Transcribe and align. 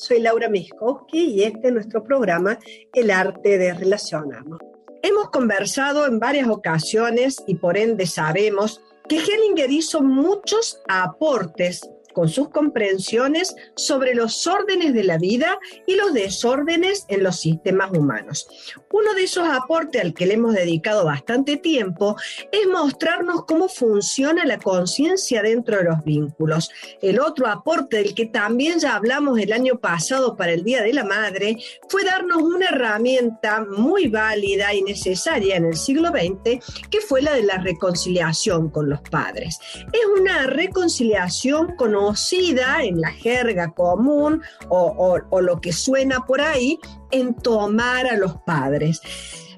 soy 0.00 0.20
Laura 0.20 0.48
Miskowski 0.48 1.34
y 1.34 1.42
este 1.42 1.68
es 1.68 1.74
nuestro 1.74 2.02
programa 2.02 2.58
El 2.94 3.10
arte 3.10 3.58
de 3.58 3.74
relacionarnos. 3.74 4.58
Hemos 5.02 5.28
conversado 5.28 6.06
en 6.06 6.18
varias 6.18 6.48
ocasiones 6.48 7.42
y 7.46 7.56
por 7.56 7.76
ende 7.76 8.06
sabemos 8.06 8.80
que 9.08 9.18
Hellinger 9.18 9.70
hizo 9.70 10.00
muchos 10.00 10.80
aportes 10.88 11.82
con 12.12 12.28
sus 12.28 12.48
comprensiones 12.50 13.54
sobre 13.76 14.14
los 14.14 14.46
órdenes 14.46 14.94
de 14.94 15.04
la 15.04 15.18
vida 15.18 15.58
y 15.86 15.94
los 15.94 16.12
desórdenes 16.12 17.04
en 17.08 17.22
los 17.22 17.40
sistemas 17.40 17.90
humanos. 17.92 18.48
Uno 18.92 19.14
de 19.14 19.24
esos 19.24 19.48
aportes 19.48 20.02
al 20.02 20.14
que 20.14 20.26
le 20.26 20.34
hemos 20.34 20.54
dedicado 20.54 21.04
bastante 21.04 21.56
tiempo 21.56 22.16
es 22.50 22.66
mostrarnos 22.66 23.44
cómo 23.44 23.68
funciona 23.68 24.44
la 24.44 24.58
conciencia 24.58 25.42
dentro 25.42 25.78
de 25.78 25.84
los 25.84 26.04
vínculos. 26.04 26.70
El 27.00 27.20
otro 27.20 27.46
aporte 27.46 27.98
del 27.98 28.14
que 28.14 28.26
también 28.26 28.78
ya 28.78 28.94
hablamos 28.94 29.38
el 29.38 29.52
año 29.52 29.78
pasado 29.78 30.36
para 30.36 30.52
el 30.52 30.64
Día 30.64 30.82
de 30.82 30.92
la 30.92 31.04
Madre 31.04 31.56
fue 31.88 32.04
darnos 32.04 32.42
una 32.42 32.66
herramienta 32.66 33.64
muy 33.64 34.08
válida 34.08 34.74
y 34.74 34.82
necesaria 34.82 35.56
en 35.56 35.66
el 35.66 35.76
siglo 35.76 36.10
XX, 36.10 36.64
que 36.90 37.00
fue 37.00 37.22
la 37.22 37.34
de 37.34 37.42
la 37.42 37.58
reconciliación 37.58 38.70
con 38.70 38.88
los 38.88 39.00
padres. 39.02 39.58
Es 39.92 40.20
una 40.20 40.46
reconciliación 40.46 41.76
con 41.76 41.94
en 42.82 43.00
la 43.00 43.10
jerga 43.10 43.72
común 43.72 44.42
o, 44.68 45.18
o 45.30 45.40
lo 45.40 45.60
que 45.60 45.72
suena 45.72 46.24
por 46.26 46.40
ahí 46.40 46.78
en 47.10 47.34
tomar 47.34 48.06
a 48.06 48.16
los 48.16 48.36
padres. 48.46 49.00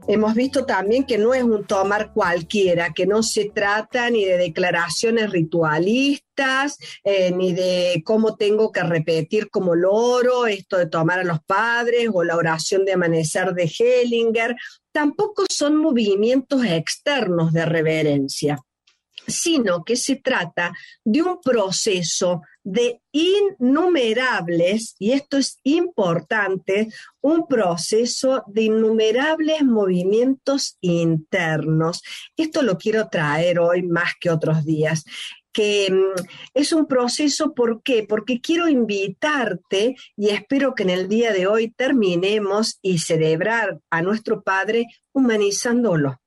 Hemos 0.09 0.35
visto 0.35 0.67
también 0.67 1.05
que 1.05 1.17
no 1.17 1.33
es 1.33 1.45
un 1.45 1.65
tomar 1.65 2.13
cualquiera, 2.13 2.93
que 2.93 3.07
no 3.07 3.23
se 3.23 3.51
trata 3.51 4.11
ni 4.11 4.25
de 4.25 4.37
declaraciones 4.37 5.31
ritualistas, 5.31 6.77
eh, 7.05 7.31
ni 7.31 7.53
de 7.53 8.03
cómo 8.05 8.35
tengo 8.35 8.73
que 8.73 8.83
repetir 8.83 9.49
como 9.49 9.77
loro 9.77 10.47
esto 10.47 10.77
de 10.77 10.87
tomar 10.87 11.21
a 11.21 11.25
los 11.25 11.41
padres 11.45 12.09
o 12.13 12.25
la 12.25 12.37
oración 12.37 12.85
de 12.85 12.95
amanecer 12.95 13.55
de 13.55 13.71
Hellinger. 13.79 14.57
Tampoco 14.91 15.45
son 15.49 15.77
movimientos 15.77 16.65
externos 16.65 17.53
de 17.53 17.65
reverencia 17.65 18.59
sino 19.27 19.85
que 19.85 19.97
se 19.97 20.17
trata 20.17 20.73
de 21.05 21.23
un 21.23 21.41
proceso 21.41 22.43
de 22.65 23.01
innumerables, 23.11 24.95
y 24.99 25.13
esto 25.13 25.37
es 25.37 25.59
importante, 25.65 26.89
un 27.21 27.47
proceso 27.47 28.45
de 28.47 28.63
innumerables 28.63 29.65
movimientos 29.65 30.77
internos. 30.81 32.03
Esto 32.37 32.63
lo 32.63 32.79
quiero 32.79 33.09
traer 33.09 33.59
hoy 33.59 33.83
más 33.83 34.13
que 34.21 34.31
otros 34.31 34.65
días 34.65 35.05
que 35.53 35.91
mm, 35.91 36.23
es 36.55 36.73
un 36.73 36.87
proceso, 36.87 37.53
¿por 37.55 37.83
qué? 37.83 38.05
Porque 38.09 38.41
quiero 38.41 38.69
invitarte 38.69 39.97
y 40.17 40.31
espero 40.31 40.75
que 40.75 40.85
en 40.85 40.91
el 40.91 41.09
día 41.09 41.33
de 41.33 41.47
hoy 41.47 41.71
terminemos 41.71 42.79
y 42.81 42.99
celebrar 42.99 43.79
a 43.91 44.03
nuestro 44.03 44.43
Padre 44.43 44.87
humanizándolo 45.13 46.22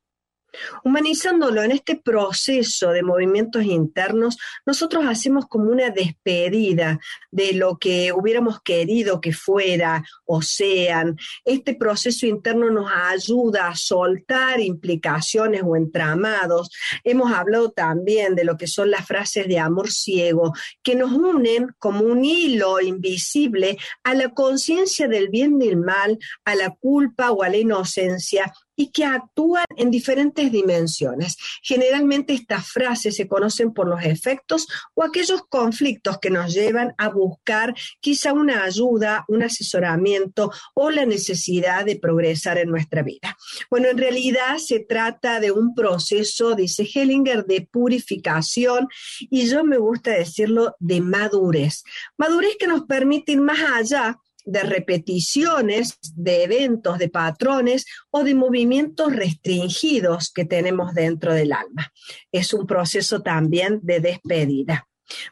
Humanizándolo 0.84 1.64
en 1.64 1.72
este 1.72 1.96
proceso 1.96 2.92
de 2.92 3.04
movimientos 3.04 3.64
internos, 3.64 4.38
nosotros 4.66 5.06
hacemos 5.08 5.48
como 5.48 5.72
una 5.72 5.90
despedida 5.90 7.00
de 7.32 7.54
lo 7.54 7.78
que 7.78 8.12
hubiéramos 8.14 8.62
querido 8.62 9.22
que 9.22 9.34
fuera 9.34 10.04
o 10.26 10.42
sean. 10.42 11.18
Este 11.44 11.76
proceso 11.76 12.26
interno 12.26 12.70
nos 12.70 12.90
ayuda 12.92 13.68
a 13.68 13.76
soltar 13.76 14.60
implicaciones 14.60 15.62
o 15.64 15.76
entramados. 15.76 16.70
Hemos 17.04 17.32
hablado 17.32 17.72
también 17.72 18.36
de 18.36 18.44
lo 18.44 18.58
que 18.58 18.68
son 18.68 18.92
las 18.92 19.06
frases 19.06 19.48
de 19.48 19.60
amor 19.60 19.92
ciego, 19.92 20.54
que 20.84 20.96
nos 20.96 21.12
unen 21.12 21.70
como 21.80 22.06
un 22.06 22.24
hilo 22.24 22.80
invisible 22.82 23.78
a 24.04 24.14
la 24.14 24.30
conciencia 24.30 25.08
del 25.08 25.30
bien 25.30 25.62
y 25.62 25.68
del 25.68 25.78
mal, 25.78 26.18
a 26.44 26.56
la 26.56 26.70
culpa 26.70 27.32
o 27.32 27.44
a 27.44 27.50
la 27.50 27.58
inocencia 27.58 28.52
y 28.76 28.92
que 28.92 29.06
actúan 29.06 29.66
en 29.78 29.92
diferentes 29.92 30.52
dimensiones. 30.52 31.38
Generalmente 31.62 32.34
estas 32.34 32.68
frases 32.68 33.16
se 33.16 33.28
conocen 33.28 33.74
por 33.74 33.88
los 33.88 34.04
efectos 34.04 34.68
o 34.94 35.04
aquellos 35.04 35.44
conflictos 35.48 36.20
que 36.20 36.30
nos 36.30 36.54
llevan 36.54 36.94
a 36.98 37.10
buscar 37.10 37.74
quizá 38.00 38.34
una 38.34 38.64
ayuda, 38.64 39.26
un 39.28 39.44
asesoramiento 39.44 40.52
o 40.74 40.92
la 40.92 41.06
necesidad 41.06 41.86
de 41.86 41.98
progresar 41.98 42.58
en 42.58 42.70
nuestra 42.70 43.04
vida. 43.04 43.38
Bueno, 43.70 43.90
en 43.90 43.98
realidad 43.98 44.58
se 44.58 44.80
trata 44.80 45.40
de 45.40 45.52
un 45.52 45.74
proceso, 45.74 46.56
dice 46.56 46.88
Hellinger, 46.94 47.46
de 47.46 47.62
purificación 47.62 48.88
y 49.20 49.48
yo 49.48 49.64
me 49.64 49.78
gusta 49.78 50.12
decirlo 50.12 50.76
de 50.80 51.02
madurez. 51.02 51.84
Madurez 52.18 52.56
que 52.60 52.68
nos 52.68 52.84
permite 52.84 53.34
ir 53.34 53.42
más 53.42 53.60
allá 53.74 54.20
de 54.46 54.64
repeticiones 54.64 56.00
de 56.16 56.44
eventos, 56.44 56.98
de 56.98 57.10
patrones 57.10 57.86
o 58.12 58.24
de 58.24 58.36
movimientos 58.36 59.14
restringidos 59.16 60.32
que 60.32 60.46
tenemos 60.46 60.94
dentro 60.94 61.34
del 61.34 61.52
alma. 61.52 61.92
Es 62.32 62.54
un 62.54 62.66
proceso 62.68 63.22
también 63.22 63.80
de 63.84 64.00
despedida. 64.00 64.88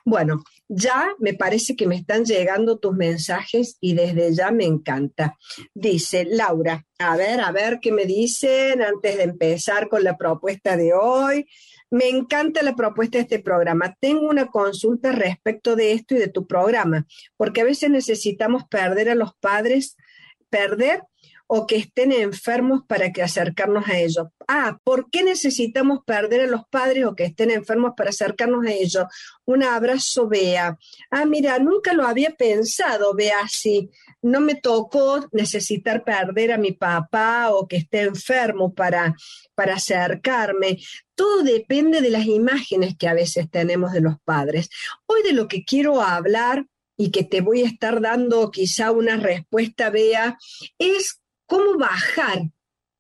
Bueno, 0.06 0.44
ya 0.68 1.16
me 1.20 1.34
parece 1.34 1.76
que 1.76 1.88
me 1.88 1.96
están 1.96 2.26
llegando 2.26 2.78
tus 2.78 2.94
mensajes 2.94 3.78
y 3.80 3.94
desde 3.94 4.34
ya 4.34 4.52
me 4.52 4.66
encanta. 4.66 5.38
Dice 5.74 6.26
Laura, 6.26 6.86
a 7.00 7.18
ver, 7.18 7.42
a 7.42 7.52
ver 7.52 7.80
qué 7.82 7.92
me 7.92 8.06
dicen 8.06 8.82
antes 8.82 9.18
de 9.18 9.24
empezar 9.24 9.90
con 9.90 10.04
la 10.04 10.18
propuesta 10.18 10.78
de 10.78 10.94
hoy. 10.94 11.48
Me 11.94 12.10
encanta 12.10 12.64
la 12.64 12.76
propuesta 12.76 13.20
de 13.20 13.22
este 13.22 13.38
programa. 13.38 13.96
Tengo 14.00 14.28
una 14.28 14.48
consulta 14.48 15.12
respecto 15.12 15.76
de 15.76 15.92
esto 15.92 16.16
y 16.16 16.18
de 16.18 16.28
tu 16.28 16.48
programa, 16.48 17.06
porque 17.38 17.62
a 17.62 17.66
veces 17.66 17.92
necesitamos 17.92 18.64
perder 18.68 19.10
a 19.10 19.16
los 19.16 19.36
padres, 19.36 19.96
perder 20.50 21.04
o 21.56 21.68
que 21.68 21.76
estén 21.76 22.12
enfermos 22.12 22.82
para 22.88 23.14
que 23.14 23.22
acercarnos 23.22 23.88
a 23.88 24.00
ellos. 24.00 24.26
Ah, 24.48 24.80
¿por 24.84 25.12
qué 25.12 25.22
necesitamos 25.22 26.00
perder 26.04 26.42
a 26.42 26.48
los 26.48 26.64
padres 26.68 27.06
o 27.06 27.14
que 27.14 27.26
estén 27.26 27.52
enfermos 27.52 27.94
para 27.96 28.10
acercarnos 28.10 28.66
a 28.66 28.72
ellos? 28.72 29.06
Un 29.46 29.62
abrazo, 29.62 30.28
Bea. 30.28 30.80
Ah, 31.12 31.26
mira, 31.26 31.60
nunca 31.60 31.94
lo 31.94 32.08
había 32.08 32.32
pensado, 32.32 33.14
Bea, 33.14 33.48
si 33.48 33.92
no 34.24 34.42
me 34.42 34.56
tocó 34.56 35.30
necesitar 35.32 36.04
perder 36.04 36.54
a 36.54 36.58
mi 36.58 36.72
papá 36.72 37.52
o 37.52 37.68
que 37.68 37.78
esté 37.78 38.02
enfermo 38.02 38.74
para, 38.74 39.14
para 39.54 39.76
acercarme. 39.76 40.80
Todo 41.14 41.44
depende 41.44 42.02
de 42.02 42.10
las 42.10 42.26
imágenes 42.26 42.98
que 42.98 43.08
a 43.08 43.14
veces 43.14 43.48
tenemos 43.52 43.92
de 43.92 44.02
los 44.02 44.16
padres. 44.26 44.72
Hoy 45.06 45.22
de 45.22 45.34
lo 45.34 45.48
que 45.48 45.64
quiero 45.64 46.02
hablar 46.02 46.66
y 46.98 47.12
que 47.12 47.24
te 47.24 47.42
voy 47.42 47.62
a 47.62 47.68
estar 47.68 48.02
dando 48.02 48.50
quizá 48.50 48.92
una 48.92 49.18
respuesta, 49.18 49.92
Bea, 49.92 50.40
es 50.80 51.20
cómo 51.46 51.78
bajar 51.78 52.50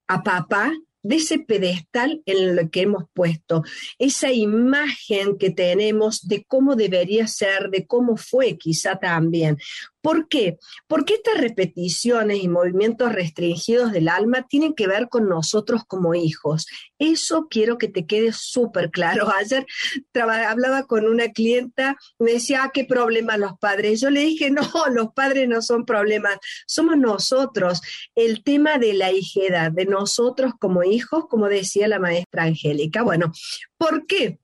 a 0.07 0.23
papá 0.23 0.71
de 1.03 1.17
ese 1.17 1.39
pedestal 1.39 2.21
en 2.25 2.59
el 2.59 2.69
que 2.69 2.81
hemos 2.81 3.03
puesto, 3.13 3.63
esa 3.99 4.31
imagen 4.31 5.37
que 5.37 5.51
tenemos 5.51 6.25
de 6.27 6.45
cómo 6.45 6.75
debería 6.75 7.27
ser, 7.27 7.69
de 7.69 7.85
cómo 7.85 8.15
fue 8.15 8.57
quizá 8.57 8.95
también. 8.95 9.57
¿Por 10.03 10.27
qué? 10.27 10.57
Porque 10.85 11.13
estas 11.13 11.39
repeticiones 11.39 12.43
y 12.43 12.49
movimientos 12.49 13.13
restringidos 13.13 13.93
del 13.93 14.09
alma 14.09 14.45
tienen 14.49 14.73
que 14.73 14.85
ver 14.85 15.07
con 15.07 15.29
nosotros 15.29 15.83
como 15.87 16.13
hijos. 16.13 16.67
Eso 16.99 17.47
quiero 17.49 17.77
que 17.77 17.87
te 17.87 18.05
quede 18.05 18.33
súper 18.33 18.91
claro. 18.91 19.29
Ayer 19.39 19.65
hablaba 20.13 20.87
con 20.87 21.07
una 21.07 21.29
clienta, 21.29 21.95
me 22.19 22.33
decía, 22.33 22.65
ah, 22.65 22.71
¿qué 22.73 22.83
problema 22.83 23.37
los 23.37 23.57
padres? 23.59 24.01
Yo 24.01 24.09
le 24.09 24.19
dije, 24.19 24.51
no, 24.51 24.69
los 24.91 25.13
padres 25.13 25.47
no 25.47 25.61
son 25.61 25.85
problemas, 25.85 26.37
somos 26.67 26.97
nosotros. 26.97 27.79
El 28.13 28.43
tema 28.43 28.79
de 28.79 28.95
la 28.95 29.09
hijeda, 29.13 29.69
de 29.69 29.85
nosotros 29.85 30.51
como 30.59 30.83
hijos, 30.83 31.27
como 31.29 31.47
decía 31.47 31.87
la 31.87 31.99
maestra 31.99 32.43
Angélica. 32.43 33.03
Bueno, 33.03 33.31
¿por 33.77 34.05
qué? 34.05 34.42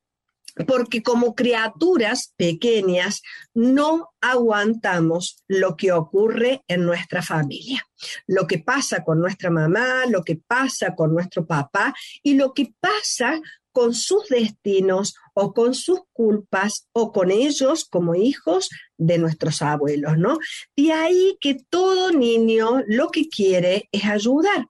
Porque 0.67 1.01
como 1.03 1.35
criaturas 1.35 2.33
pequeñas 2.37 3.21
no 3.53 4.09
aguantamos 4.21 5.43
lo 5.47 5.75
que 5.75 5.91
ocurre 5.91 6.63
en 6.67 6.85
nuestra 6.85 7.21
familia, 7.21 7.85
lo 8.27 8.47
que 8.47 8.59
pasa 8.59 9.03
con 9.03 9.19
nuestra 9.19 9.49
mamá, 9.49 10.05
lo 10.07 10.23
que 10.23 10.35
pasa 10.35 10.95
con 10.95 11.13
nuestro 11.13 11.45
papá 11.45 11.93
y 12.23 12.35
lo 12.35 12.53
que 12.53 12.73
pasa 12.79 13.39
con 13.71 13.93
sus 13.93 14.27
destinos 14.29 15.15
o 15.33 15.53
con 15.53 15.73
sus 15.73 16.01
culpas 16.11 16.87
o 16.91 17.11
con 17.11 17.31
ellos 17.31 17.85
como 17.85 18.15
hijos 18.15 18.69
de 18.97 19.17
nuestros 19.17 19.61
abuelos, 19.61 20.17
¿no? 20.17 20.37
De 20.75 20.91
ahí 20.91 21.37
que 21.39 21.55
todo 21.69 22.11
niño 22.11 22.83
lo 22.87 23.09
que 23.09 23.29
quiere 23.29 23.87
es 23.91 24.05
ayudar. 24.05 24.65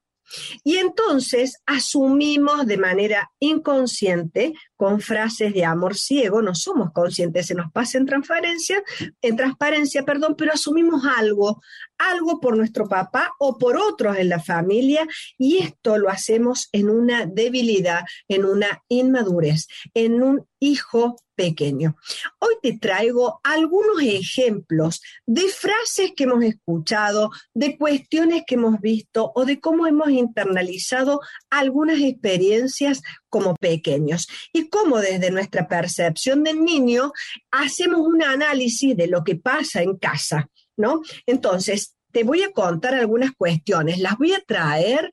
Y 0.64 0.78
entonces 0.78 1.62
asumimos 1.66 2.66
de 2.66 2.78
manera 2.78 3.32
inconsciente 3.40 4.54
con 4.76 5.02
frases 5.02 5.54
de 5.54 5.66
amor 5.66 5.96
ciego, 5.96 6.42
no 6.42 6.56
somos 6.56 6.92
conscientes, 6.94 7.48
se 7.48 7.56
nos 7.56 7.72
pasa 7.72 7.98
en 7.98 8.06
transparencia, 8.06 8.84
en 9.22 9.36
transparencia, 9.36 10.04
perdón, 10.04 10.36
pero 10.38 10.54
asumimos 10.54 11.04
algo, 11.06 11.62
algo 12.00 12.40
por 12.40 12.58
nuestro 12.58 12.88
papá 12.88 13.32
o 13.38 13.58
por 13.58 13.78
otros 13.78 14.18
en 14.18 14.30
la 14.30 14.40
familia 14.40 15.08
y 15.38 15.60
esto 15.60 15.98
lo 15.98 16.10
hacemos 16.10 16.70
en 16.72 16.90
una 16.90 17.26
debilidad, 17.26 18.06
en 18.28 18.46
una 18.46 18.84
inmadurez, 18.88 19.68
en 19.94 20.24
un 20.24 20.48
hijo 20.60 21.18
pequeño. 21.36 21.96
Hoy 22.40 22.56
te 22.62 22.78
traigo 22.78 23.40
algunos 23.44 24.02
ejemplos 24.02 25.02
de 25.26 25.44
frases 25.48 26.12
que 26.14 26.26
hemos 26.26 26.44
escuchado, 26.44 27.32
de 27.54 27.78
cuestiones 27.78 28.44
que 28.46 28.56
hemos 28.56 28.82
visto 28.82 29.32
o 29.36 29.46
de 29.46 29.62
cómo 29.62 29.88
hemos 29.88 30.10
internalizado 30.10 31.22
algunas 31.50 32.02
experiencias 32.02 33.02
como 33.30 33.56
pequeños 33.56 34.28
y 34.52 34.68
cómo 34.68 35.00
desde 35.00 35.32
nuestra 35.32 35.68
percepción 35.70 36.44
del 36.44 36.62
niño 36.62 37.14
hacemos 37.52 38.02
un 38.02 38.22
análisis 38.22 38.98
de 38.98 39.08
lo 39.08 39.24
que 39.24 39.38
pasa 39.38 39.82
en 39.82 39.96
casa, 39.98 40.50
¿no? 40.80 41.02
Entonces, 41.28 41.96
te 42.12 42.24
voy 42.24 42.42
a 42.42 42.52
contar 42.52 42.96
algunas 42.96 43.32
cuestiones, 43.34 44.00
las 44.00 44.18
voy 44.18 44.34
a 44.34 44.42
traer 44.42 45.12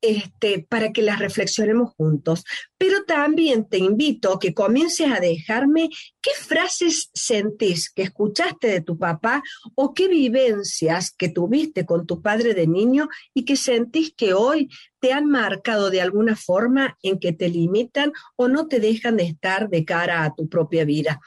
este, 0.00 0.64
para 0.68 0.92
que 0.92 1.02
las 1.02 1.18
reflexionemos 1.18 1.92
juntos. 1.94 2.44
Pero 2.78 3.04
también 3.04 3.68
te 3.68 3.78
invito 3.78 4.32
a 4.32 4.38
que 4.38 4.54
comiences 4.54 5.10
a 5.10 5.20
dejarme 5.20 5.90
qué 6.22 6.30
frases 6.38 7.10
sentís 7.12 7.90
que 7.90 8.02
escuchaste 8.02 8.68
de 8.68 8.80
tu 8.80 8.96
papá 8.96 9.42
o 9.74 9.94
qué 9.94 10.08
vivencias 10.08 11.10
que 11.10 11.28
tuviste 11.28 11.84
con 11.84 12.06
tu 12.06 12.22
padre 12.22 12.54
de 12.54 12.66
niño 12.66 13.08
y 13.34 13.44
que 13.44 13.56
sentís 13.56 14.14
que 14.14 14.34
hoy 14.34 14.68
te 15.00 15.12
han 15.12 15.26
marcado 15.26 15.90
de 15.90 16.00
alguna 16.00 16.36
forma 16.36 16.96
en 17.02 17.18
que 17.18 17.32
te 17.32 17.48
limitan 17.48 18.12
o 18.36 18.48
no 18.48 18.68
te 18.68 18.80
dejan 18.80 19.16
de 19.16 19.24
estar 19.24 19.68
de 19.68 19.84
cara 19.84 20.24
a 20.24 20.34
tu 20.34 20.48
propia 20.48 20.84
vida. 20.84 21.20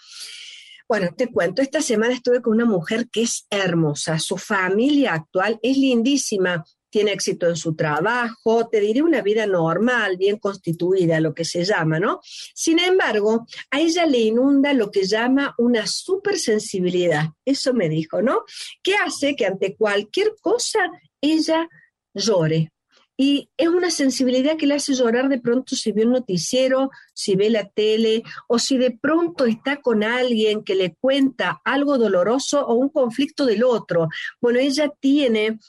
Bueno, 0.92 1.16
te 1.16 1.32
cuento, 1.32 1.62
esta 1.62 1.82
semana 1.82 2.14
estuve 2.14 2.42
con 2.42 2.52
una 2.52 2.66
mujer 2.66 3.08
que 3.10 3.22
es 3.22 3.48
hermosa, 3.50 4.20
su 4.20 4.36
familia 4.38 5.14
actual 5.14 5.58
es 5.64 5.78
lindísima, 5.78 6.66
tiene 6.90 7.14
éxito 7.14 7.48
en 7.48 7.56
su 7.56 7.78
trabajo, 7.78 8.68
te 8.68 8.82
diré 8.82 9.02
una 9.02 9.22
vida 9.22 9.48
normal, 9.48 10.18
bien 10.18 10.38
constituida, 10.38 11.22
lo 11.22 11.34
que 11.34 11.46
se 11.46 11.64
llama, 11.64 11.98
¿no? 11.98 12.20
Sin 12.54 12.78
embargo, 12.78 13.48
a 13.70 13.80
ella 13.80 14.06
le 14.06 14.18
inunda 14.18 14.74
lo 14.74 14.92
que 14.92 15.06
llama 15.06 15.56
una 15.60 15.88
supersensibilidad, 15.88 17.30
eso 17.46 17.74
me 17.74 17.88
dijo, 17.88 18.22
¿no? 18.22 18.44
Que 18.84 18.96
hace 18.96 19.38
que 19.38 19.46
ante 19.46 19.78
cualquier 19.78 20.36
cosa 20.42 20.80
ella 21.22 21.70
llore, 22.14 22.70
y 23.22 23.52
es 23.56 23.68
una 23.68 23.92
sensibilidad 23.92 24.58
que 24.58 24.66
le 24.66 24.74
hace 24.74 24.96
llorar 24.96 25.30
de 25.30 25.40
pronto 25.40 25.76
si 25.76 25.92
ve 25.92 26.08
un 26.08 26.14
noticiero, 26.14 26.90
si 27.14 27.36
ve 27.36 27.52
la 27.52 27.70
tele 27.70 28.24
o 28.48 28.58
si 28.58 28.80
de 28.80 28.98
pronto 29.00 29.46
está 29.46 29.80
con 29.80 30.04
alguien 30.04 30.64
que 30.64 30.74
le 30.74 30.96
cuenta 31.00 31.62
algo 31.64 32.00
doloroso 32.00 32.66
o 32.66 32.74
un 32.74 32.90
conflicto 32.90 33.46
del 33.46 33.64
otro. 33.64 34.08
Bueno, 34.42 34.58
ella 34.58 34.92
tiene 35.00 35.60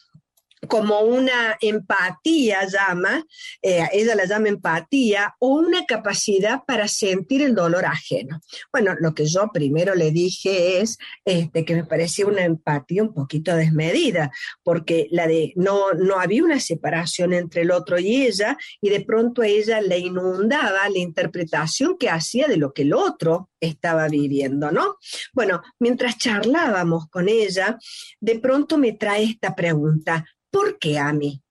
como 0.69 1.01
una 1.01 1.57
empatía 1.61 2.67
llama, 2.67 3.25
eh, 3.63 3.87
ella 3.93 4.15
la 4.15 4.27
llama 4.27 4.49
empatía, 4.49 5.35
o 5.39 5.49
una 5.57 5.85
capacidad 5.87 6.63
para 6.67 6.89
sentir 6.89 7.43
el 7.43 7.55
dolor 7.55 7.85
ajeno. 7.85 8.41
Bueno, 8.71 8.95
lo 9.01 9.15
que 9.15 9.27
yo 9.27 9.51
primero 9.53 9.95
le 9.95 10.11
dije 10.11 10.81
es 10.81 10.99
este, 11.25 11.65
que 11.65 11.75
me 11.75 11.85
parecía 11.85 12.27
una 12.27 12.45
empatía 12.45 13.03
un 13.03 13.13
poquito 13.13 13.55
desmedida, 13.57 14.31
porque 14.63 15.09
la 15.11 15.27
de, 15.27 15.53
no, 15.57 15.93
no 15.95 16.19
había 16.19 16.45
una 16.45 16.61
separación 16.61 17.33
entre 17.33 17.63
el 17.63 17.71
otro 17.71 17.99
y 17.99 18.27
ella, 18.27 18.57
y 18.81 18.91
de 18.91 19.01
pronto 19.01 19.43
ella 19.43 19.81
le 19.81 19.99
inundaba 19.99 20.89
la 20.89 20.99
interpretación 20.99 21.97
que 21.99 22.09
hacía 22.09 22.47
de 22.47 22.57
lo 22.57 22.73
que 22.73 22.83
el 22.83 22.95
otro 22.95 23.51
estaba 23.63 24.09
viviendo, 24.09 24.71
¿no? 24.71 24.97
Bueno, 25.33 25.63
mientras 25.79 26.19
charlábamos 26.19 27.09
con 27.09 27.29
ella, 27.29 27.79
de 28.21 28.39
pronto 28.39 28.77
me 28.77 28.93
trae 28.93 29.25
esta 29.25 29.55
pregunta, 29.55 30.25
¿Por 30.53 30.79
qué 30.79 30.99
a 30.99 31.15
mí? 31.15 31.43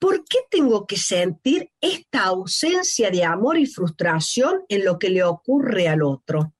¿Por 0.00 0.24
qué 0.24 0.38
tengo 0.50 0.84
que 0.84 0.96
sentir 0.96 1.70
esta 1.80 2.24
ausencia 2.24 3.08
de 3.08 3.22
amor 3.24 3.56
y 3.56 3.66
frustración 3.66 4.64
en 4.68 4.84
lo 4.84 4.98
que 4.98 5.10
le 5.10 5.22
ocurre 5.22 5.86
al 5.86 6.02
otro? 6.02 6.54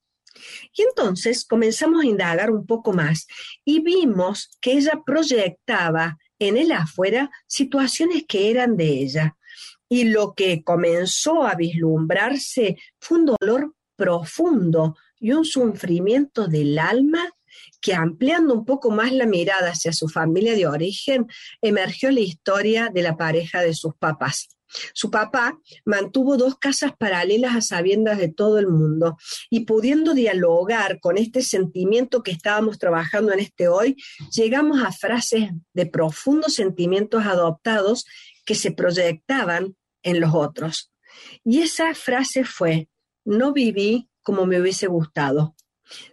Y 0.72 0.82
entonces 0.82 1.44
comenzamos 1.44 2.04
a 2.04 2.06
indagar 2.06 2.52
un 2.52 2.64
poco 2.66 2.93
más 2.93 3.26
y 3.64 3.81
vimos 3.81 4.56
que 4.61 4.75
ella 4.75 5.02
proyectaba 5.04 6.19
en 6.38 6.56
el 6.56 6.70
afuera 6.70 7.31
situaciones 7.49 8.25
que 8.28 8.49
eran 8.49 8.76
de 8.76 8.87
ella. 8.87 9.37
Y 9.88 10.04
lo 10.04 10.34
que 10.34 10.62
comenzó 10.62 11.44
a 11.44 11.56
vislumbrarse 11.56 12.78
fue 13.00 13.19
un 13.19 13.34
dolor 13.40 13.75
profundo 13.99 14.97
y 15.19 15.33
un 15.33 15.45
sufrimiento 15.45 16.47
del 16.47 16.79
alma 16.79 17.29
que 17.81 17.95
ampliando 17.95 18.55
un 18.55 18.65
poco 18.65 18.91
más 18.91 19.12
la 19.12 19.27
mirada 19.27 19.71
hacia 19.71 19.93
su 19.93 20.09
familia 20.09 20.55
de 20.55 20.67
origen, 20.67 21.27
emergió 21.61 22.11
la 22.11 22.21
historia 22.21 22.91
de 22.95 23.03
la 23.03 23.17
pareja 23.17 23.61
de 23.61 23.75
sus 23.75 23.95
papás. 23.97 24.49
Su 24.93 25.11
papá 25.11 25.59
mantuvo 25.85 26.37
dos 26.37 26.59
casas 26.59 26.93
paralelas 26.97 27.56
a 27.56 27.61
sabiendas 27.62 28.19
de 28.19 28.29
todo 28.29 28.59
el 28.59 28.69
mundo 28.69 29.17
y 29.50 29.61
pudiendo 29.61 30.15
dialogar 30.15 31.00
con 31.00 31.17
este 31.17 31.43
sentimiento 31.43 32.23
que 32.23 32.33
estábamos 32.33 32.79
trabajando 32.79 33.33
en 33.33 33.41
este 33.41 33.69
hoy, 33.69 33.97
llegamos 34.33 34.83
a 34.85 34.93
frases 34.93 35.50
de 35.73 35.87
profundos 35.87 36.55
sentimientos 36.55 37.25
adoptados 37.25 38.05
que 38.45 38.55
se 38.55 38.71
proyectaban 38.71 39.75
en 40.03 40.21
los 40.21 40.35
otros. 40.35 40.93
Y 41.45 41.62
esa 41.62 41.95
frase 41.95 42.45
fue, 42.45 42.89
no 43.28 43.52
viví 43.52 44.08
como 44.22 44.46
me 44.46 44.60
hubiese 44.60 44.86
gustado. 44.86 45.54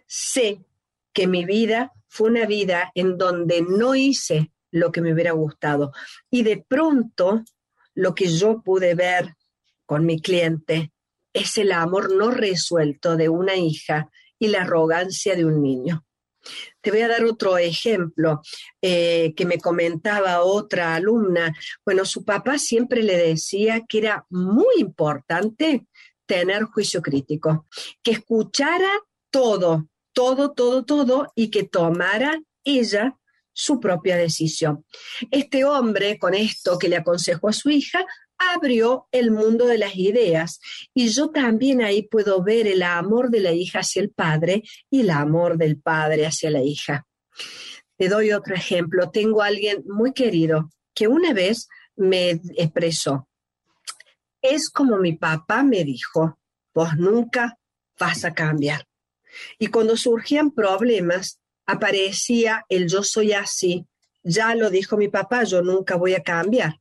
Sé 0.06 0.66
que 1.14 1.28
mi 1.28 1.46
vida 1.46 1.94
fue 2.08 2.30
una 2.30 2.46
vida 2.46 2.92
en 2.94 3.18
donde 3.18 3.62
no 3.62 3.96
hice 3.96 4.52
lo 4.72 4.92
que 4.92 5.02
me 5.02 5.14
hubiera 5.14 5.32
gustado. 5.32 5.94
Y 6.30 6.44
de 6.44 6.64
pronto, 6.68 7.44
lo 7.94 8.14
que 8.14 8.28
yo 8.28 8.62
pude 8.62 8.96
ver 8.96 9.36
con 9.86 10.06
mi 10.06 10.20
cliente 10.20 10.92
es 11.34 11.58
el 11.58 11.72
amor 11.72 12.14
no 12.14 12.32
resuelto 12.32 13.16
de 13.16 13.30
una 13.30 13.56
hija 13.56 14.10
y 14.38 14.50
la 14.50 14.64
arrogancia 14.64 15.36
de 15.36 15.46
un 15.46 15.62
niño. 15.62 16.06
Te 16.82 16.92
voy 16.92 17.02
a 17.02 17.08
dar 17.08 17.24
otro 17.24 17.58
ejemplo 17.58 18.42
eh, 18.82 19.34
que 19.36 19.46
me 19.46 19.58
comentaba 19.58 20.42
otra 20.42 20.96
alumna. 20.96 21.56
Bueno, 21.86 22.04
su 22.04 22.26
papá 22.26 22.60
siempre 22.60 23.04
le 23.04 23.18
decía 23.18 23.84
que 23.88 24.00
era 24.00 24.26
muy 24.30 24.76
importante 24.78 25.88
tener 26.26 26.64
juicio 26.64 27.02
crítico, 27.02 27.66
que 28.02 28.12
escuchara 28.12 28.90
todo, 29.30 29.88
todo, 30.14 30.54
todo, 30.54 30.86
todo 30.86 31.32
y 31.36 31.50
que 31.50 31.64
tomara 31.64 32.42
ella 32.64 33.18
su 33.54 33.80
propia 33.80 34.18
decisión. 34.18 34.86
Este 35.32 35.64
hombre, 35.64 36.18
con 36.20 36.34
esto 36.34 36.78
que 36.78 36.90
le 36.90 36.98
aconsejó 36.98 37.50
a 37.50 37.54
su 37.54 37.70
hija, 37.70 38.06
abrió 38.38 39.08
el 39.12 39.32
mundo 39.32 39.66
de 39.66 39.78
las 39.78 39.96
ideas 39.96 40.60
y 40.94 41.08
yo 41.10 41.30
también 41.30 41.82
ahí 41.82 42.04
puedo 42.04 42.44
ver 42.44 42.68
el 42.68 42.84
amor 42.84 43.30
de 43.30 43.40
la 43.40 43.54
hija 43.54 43.80
hacia 43.80 44.02
el 44.02 44.10
padre 44.10 44.64
y 44.90 45.02
el 45.02 45.10
amor 45.10 45.58
del 45.58 45.80
padre 45.80 46.26
hacia 46.26 46.50
la 46.50 46.62
hija. 46.62 47.08
Te 47.98 48.10
doy 48.10 48.34
otro 48.34 48.56
ejemplo. 48.56 49.10
Tengo 49.10 49.42
a 49.42 49.48
alguien 49.48 49.84
muy 49.88 50.12
querido 50.12 50.70
que 50.94 51.08
una 51.08 51.34
vez 51.34 51.68
me 51.96 52.42
expresó, 52.58 53.25
es 54.52 54.70
como 54.70 54.98
mi 54.98 55.14
papá 55.14 55.64
me 55.64 55.84
dijo, 55.84 56.40
vos 56.74 56.96
nunca 56.98 57.58
vas 58.00 58.26
a 58.26 58.34
cambiar. 58.34 58.88
Y 59.60 59.68
cuando 59.68 59.98
surgían 59.98 60.52
problemas, 60.52 61.40
aparecía 61.66 62.66
el 62.70 62.88
yo 62.88 63.04
soy 63.04 63.34
así, 63.34 63.86
ya 64.24 64.56
lo 64.56 64.70
dijo 64.70 64.98
mi 64.98 65.08
papá, 65.08 65.44
yo 65.44 65.62
nunca 65.62 65.96
voy 65.96 66.16
a 66.16 66.24
cambiar. 66.24 66.80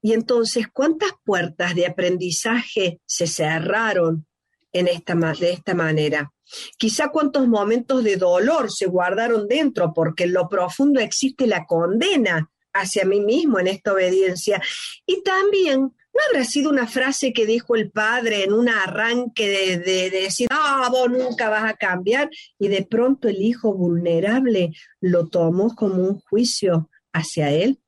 Y 0.00 0.12
entonces, 0.12 0.66
¿cuántas 0.72 1.12
puertas 1.24 1.74
de 1.74 1.86
aprendizaje 1.86 3.00
se 3.06 3.26
cerraron 3.26 4.26
en 4.72 4.88
esta, 4.88 5.14
de 5.14 5.52
esta 5.52 5.74
manera? 5.74 6.32
Quizá 6.76 7.08
cuántos 7.08 7.46
momentos 7.48 8.04
de 8.04 8.16
dolor 8.16 8.70
se 8.72 8.86
guardaron 8.86 9.48
dentro, 9.48 9.92
porque 9.92 10.24
en 10.24 10.34
lo 10.34 10.48
profundo 10.48 11.00
existe 11.00 11.46
la 11.46 11.66
condena 11.66 12.50
hacia 12.72 13.04
mí 13.04 13.20
mismo 13.20 13.58
en 13.58 13.68
esta 13.68 13.92
obediencia. 13.92 14.62
Y 15.04 15.22
también 15.22 15.94
¿No 16.12 16.20
habrá 16.28 16.44
sido 16.44 16.70
una 16.70 16.86
frase 16.86 17.32
que 17.32 17.46
dijo 17.46 17.76
el 17.76 17.90
padre 17.90 18.44
en 18.44 18.52
un 18.52 18.68
arranque 18.68 19.78
de, 19.78 20.10
decir, 20.10 20.48
no, 20.50 20.90
vos 20.90 21.10
nunca 21.10 21.48
vas 21.48 21.70
a 21.70 21.76
cambiar? 21.76 22.30
Y 22.58 22.68
de 22.68 22.84
pronto 22.84 23.28
el 23.28 23.40
hijo 23.40 23.72
vulnerable 23.74 24.72
lo 25.00 25.28
tomó 25.28 25.74
como 25.74 26.02
un 26.02 26.20
juicio 26.20 26.90
hacia 27.12 27.50
él. 27.50 27.80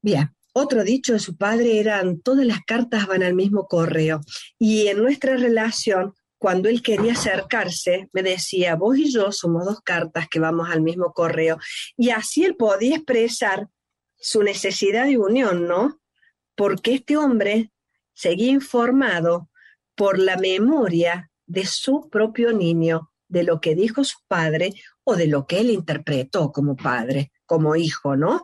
Bien, 0.00 0.34
otro 0.52 0.82
dicho 0.84 1.12
de 1.12 1.18
su 1.18 1.36
padre 1.36 1.78
eran, 1.78 2.20
todas 2.20 2.46
las 2.46 2.60
cartas 2.64 3.06
van 3.06 3.22
al 3.22 3.34
mismo 3.34 3.66
correo. 3.66 4.20
Y 4.58 4.86
en 4.86 5.02
nuestra 5.02 5.36
relación, 5.36 6.14
cuando 6.38 6.68
él 6.68 6.82
quería 6.82 7.12
acercarse, 7.12 8.08
me 8.12 8.22
decía, 8.22 8.76
vos 8.76 8.96
y 8.96 9.12
yo 9.12 9.32
somos 9.32 9.64
dos 9.64 9.80
cartas 9.82 10.28
que 10.28 10.40
vamos 10.40 10.68
al 10.70 10.80
mismo 10.80 11.12
correo. 11.12 11.58
Y 11.96 12.10
así 12.10 12.44
él 12.44 12.56
podía 12.56 12.96
expresar 12.96 13.68
su 14.16 14.42
necesidad 14.42 15.06
de 15.06 15.18
unión, 15.18 15.66
¿no? 15.66 16.00
Porque 16.58 16.94
este 16.94 17.16
hombre 17.16 17.70
seguía 18.12 18.50
informado 18.50 19.48
por 19.94 20.18
la 20.18 20.36
memoria 20.36 21.30
de 21.46 21.64
su 21.64 22.10
propio 22.10 22.52
niño, 22.52 23.12
de 23.28 23.44
lo 23.44 23.60
que 23.60 23.76
dijo 23.76 24.02
su 24.02 24.18
padre 24.26 24.74
o 25.04 25.14
de 25.14 25.28
lo 25.28 25.46
que 25.46 25.60
él 25.60 25.70
interpretó 25.70 26.50
como 26.50 26.74
padre, 26.74 27.30
como 27.46 27.76
hijo, 27.76 28.16
¿no? 28.16 28.42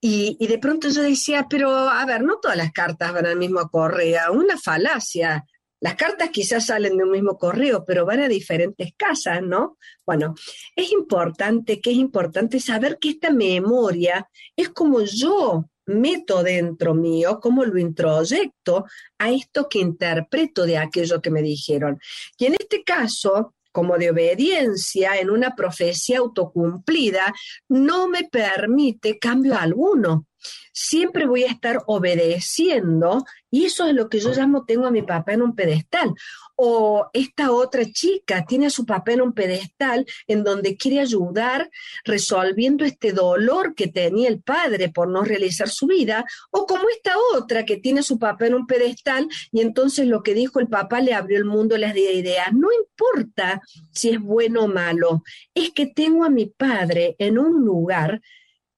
Y, 0.00 0.44
de 0.46 0.58
pronto 0.58 0.88
yo 0.88 1.02
decía, 1.02 1.46
pero 1.48 1.70
a 1.70 2.04
ver, 2.06 2.22
no 2.24 2.38
todas 2.40 2.56
las 2.56 2.72
cartas 2.72 3.12
van 3.12 3.26
al 3.26 3.36
mismo 3.36 3.68
correo, 3.68 4.32
una 4.32 4.56
falacia. 4.56 5.44
Las 5.78 5.96
cartas 5.96 6.30
quizás 6.30 6.66
salen 6.66 6.96
de 6.96 7.04
un 7.04 7.10
mismo 7.10 7.36
correo, 7.36 7.84
pero 7.84 8.06
van 8.06 8.20
a 8.20 8.28
diferentes 8.28 8.94
casas, 8.96 9.42
¿no? 9.42 9.76
Bueno, 10.06 10.34
es 10.74 10.90
importante, 10.90 11.82
que 11.82 11.90
es 11.90 11.96
importante 11.98 12.60
saber 12.60 12.98
que 12.98 13.10
esta 13.10 13.30
memoria 13.30 14.26
es 14.56 14.70
como 14.70 15.02
yo 15.02 15.68
meto 15.86 16.42
dentro 16.42 16.94
mío, 16.94 17.40
como 17.40 17.64
lo 17.64 17.78
introyecto 17.78 18.84
a 19.18 19.30
esto 19.30 19.68
que 19.68 19.80
interpreto 19.80 20.64
de 20.64 20.78
aquello 20.78 21.20
que 21.20 21.30
me 21.30 21.42
dijeron. 21.42 21.98
Y 22.38 22.46
en 22.46 22.54
este 22.54 22.82
caso, 22.84 23.54
como 23.72 23.96
de 23.96 24.10
obediencia 24.10 25.18
en 25.18 25.30
una 25.30 25.54
profecía 25.54 26.18
autocumplida, 26.18 27.32
no 27.68 28.08
me 28.08 28.24
permite 28.24 29.18
cambio 29.18 29.56
alguno 29.56 30.26
siempre 30.72 31.26
voy 31.26 31.44
a 31.44 31.50
estar 31.50 31.82
obedeciendo 31.86 33.24
y 33.50 33.66
eso 33.66 33.86
es 33.86 33.94
lo 33.94 34.08
que 34.08 34.20
yo 34.20 34.30
llamo 34.30 34.64
tengo 34.64 34.86
a 34.86 34.90
mi 34.90 35.02
papá 35.02 35.34
en 35.34 35.42
un 35.42 35.54
pedestal. 35.54 36.14
O 36.64 37.10
esta 37.12 37.50
otra 37.50 37.84
chica 37.90 38.44
tiene 38.46 38.70
su 38.70 38.86
papá 38.86 39.14
en 39.14 39.22
un 39.22 39.32
pedestal 39.32 40.06
en 40.28 40.44
donde 40.44 40.76
quiere 40.76 41.00
ayudar 41.00 41.68
resolviendo 42.04 42.84
este 42.84 43.10
dolor 43.10 43.74
que 43.74 43.88
tenía 43.88 44.28
el 44.28 44.40
padre 44.40 44.88
por 44.88 45.08
no 45.08 45.24
realizar 45.24 45.68
su 45.68 45.88
vida. 45.88 46.24
O 46.52 46.64
como 46.64 46.88
esta 46.88 47.16
otra 47.34 47.64
que 47.64 47.78
tiene 47.78 48.04
su 48.04 48.16
papá 48.16 48.46
en 48.46 48.54
un 48.54 48.68
pedestal 48.68 49.26
y 49.50 49.60
entonces 49.60 50.06
lo 50.06 50.22
que 50.22 50.34
dijo 50.34 50.60
el 50.60 50.68
papá 50.68 51.00
le 51.00 51.14
abrió 51.14 51.36
el 51.38 51.46
mundo 51.46 51.76
las 51.76 51.96
ideas. 51.96 52.52
No 52.52 52.68
importa 52.72 53.60
si 53.90 54.10
es 54.10 54.20
bueno 54.20 54.62
o 54.62 54.68
malo, 54.68 55.24
es 55.54 55.70
que 55.70 55.86
tengo 55.86 56.24
a 56.24 56.30
mi 56.30 56.46
padre 56.46 57.16
en 57.18 57.40
un 57.40 57.64
lugar 57.64 58.20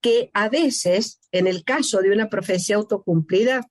que 0.00 0.30
a 0.32 0.48
veces, 0.48 1.20
en 1.32 1.46
el 1.46 1.64
caso 1.64 2.00
de 2.00 2.12
una 2.12 2.30
profecía 2.30 2.76
autocumplida, 2.76 3.68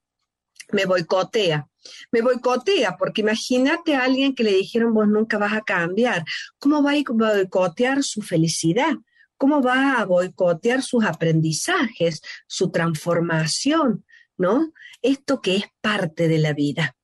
me 0.71 0.85
boicotea. 0.85 1.67
Me 2.11 2.21
boicotea, 2.21 2.97
porque 2.97 3.21
imagínate 3.21 3.95
a 3.95 4.03
alguien 4.03 4.35
que 4.35 4.43
le 4.43 4.53
dijeron 4.53 4.93
vos 4.93 5.07
nunca 5.07 5.37
vas 5.37 5.53
a 5.53 5.61
cambiar. 5.61 6.23
¿Cómo 6.59 6.83
va 6.83 6.91
a 6.91 7.03
boicotear 7.07 8.03
su 8.03 8.21
felicidad? 8.21 8.93
¿Cómo 9.37 9.61
va 9.61 9.99
a 9.99 10.05
boicotear 10.05 10.81
sus 10.81 11.03
aprendizajes, 11.03 12.21
su 12.47 12.71
transformación? 12.71 14.05
¿No? 14.37 14.73
Esto 15.01 15.41
que 15.41 15.57
es 15.57 15.65
parte 15.81 16.27
de 16.27 16.39
la 16.39 16.53
vida, 16.53 16.95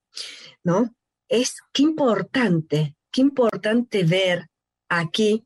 ¿no? 0.63 0.95
Es 1.27 1.57
qué 1.71 1.83
importante, 1.83 2.95
qué 3.11 3.21
importante 3.21 4.03
ver 4.03 4.49
aquí 4.87 5.45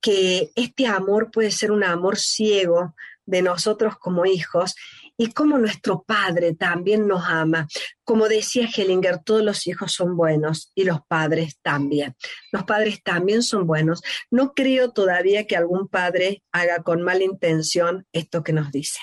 que 0.00 0.50
este 0.56 0.86
amor 0.86 1.30
puede 1.30 1.50
ser 1.50 1.70
un 1.70 1.84
amor 1.84 2.18
ciego, 2.18 2.94
de 3.26 3.42
nosotros 3.42 3.96
como 3.98 4.26
hijos 4.26 4.74
y 5.16 5.32
cómo 5.32 5.58
nuestro 5.58 6.02
Padre 6.02 6.54
también 6.54 7.06
nos 7.06 7.24
ama. 7.26 7.68
Como 8.04 8.28
decía 8.28 8.68
Hellinger, 8.74 9.18
todos 9.18 9.42
los 9.42 9.66
hijos 9.66 9.92
son 9.92 10.16
buenos 10.16 10.72
y 10.74 10.84
los 10.84 11.00
padres 11.06 11.58
también. 11.62 12.14
Los 12.50 12.64
padres 12.64 13.02
también 13.02 13.42
son 13.42 13.66
buenos. 13.66 14.02
No 14.30 14.54
creo 14.54 14.90
todavía 14.90 15.46
que 15.46 15.56
algún 15.56 15.88
padre 15.88 16.42
haga 16.52 16.82
con 16.82 17.02
mala 17.02 17.24
intención 17.24 18.06
esto 18.12 18.42
que 18.42 18.52
nos 18.52 18.72
dice. 18.72 18.98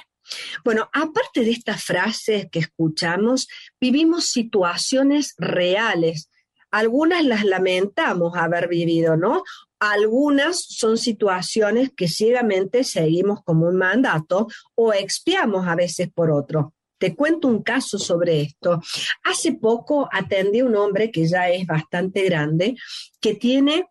Bueno, 0.63 0.89
aparte 0.93 1.41
de 1.41 1.51
estas 1.51 1.83
frases 1.83 2.47
que 2.51 2.59
escuchamos, 2.59 3.47
vivimos 3.79 4.25
situaciones 4.25 5.33
reales 5.37 6.29
algunas 6.71 7.23
las 7.25 7.43
lamentamos 7.45 8.35
haber 8.35 8.67
vivido, 8.67 9.17
¿no? 9.17 9.43
Algunas 9.79 10.65
son 10.67 10.97
situaciones 10.97 11.91
que 11.95 12.07
ciegamente 12.07 12.83
seguimos 12.83 13.43
como 13.43 13.67
un 13.67 13.77
mandato 13.77 14.47
o 14.75 14.93
expiamos 14.93 15.67
a 15.67 15.75
veces 15.75 16.09
por 16.13 16.31
otro. 16.31 16.73
Te 16.97 17.15
cuento 17.15 17.47
un 17.47 17.63
caso 17.63 17.97
sobre 17.97 18.41
esto. 18.41 18.81
Hace 19.23 19.53
poco 19.53 20.09
atendí 20.11 20.59
a 20.59 20.65
un 20.65 20.75
hombre 20.75 21.11
que 21.11 21.27
ya 21.27 21.49
es 21.49 21.65
bastante 21.65 22.23
grande, 22.23 22.75
que 23.21 23.35
tiene 23.35 23.85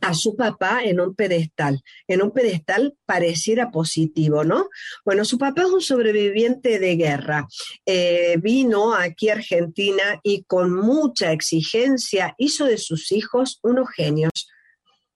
a 0.00 0.14
su 0.14 0.34
papá 0.34 0.82
en 0.82 0.98
un 0.98 1.14
pedestal, 1.14 1.82
en 2.08 2.22
un 2.22 2.30
pedestal 2.32 2.96
pareciera 3.04 3.70
positivo, 3.70 4.42
¿no? 4.42 4.68
Bueno, 5.04 5.24
su 5.24 5.38
papá 5.38 5.62
es 5.62 5.68
un 5.68 5.80
sobreviviente 5.80 6.78
de 6.78 6.96
guerra. 6.96 7.46
Eh, 7.84 8.36
vino 8.40 8.94
aquí 8.94 9.28
a 9.28 9.34
Argentina 9.34 10.20
y 10.22 10.44
con 10.44 10.74
mucha 10.74 11.32
exigencia 11.32 12.34
hizo 12.38 12.64
de 12.64 12.78
sus 12.78 13.12
hijos 13.12 13.60
unos 13.62 13.88
genios 13.90 14.32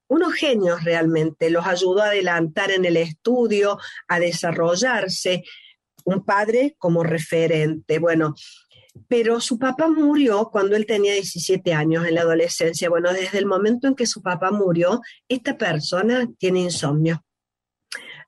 unos 0.09 0.35
genios 0.35 0.85
realmente, 0.85 1.51
los 1.51 1.67
ayudó 1.67 2.03
a 2.03 2.09
adelantar 2.09 2.71
en 2.71 2.85
el 2.85 2.97
estudio, 2.97 3.79
a 4.09 4.19
desarrollarse, 4.19 5.45
un 6.05 6.25
padre 6.25 6.75
como 6.79 7.05
referente. 7.05 7.99
Bueno, 7.99 8.35
pero 9.07 9.41
su 9.41 9.59
papá 9.59 9.89
murió 9.89 10.49
cuando 10.51 10.75
él 10.77 10.87
tenía 10.87 11.13
17 11.13 11.73
años 11.75 12.07
en 12.07 12.15
la 12.15 12.23
adolescencia. 12.23 12.89
Bueno, 12.89 13.13
desde 13.13 13.39
el 13.39 13.47
momento 13.47 13.87
en 13.87 13.95
que 13.95 14.07
su 14.07 14.23
papá 14.23 14.51
murió, 14.51 15.01
esta 15.29 15.57
persona 15.57 16.29
tiene 16.39 16.61
insomnio. 16.61 17.25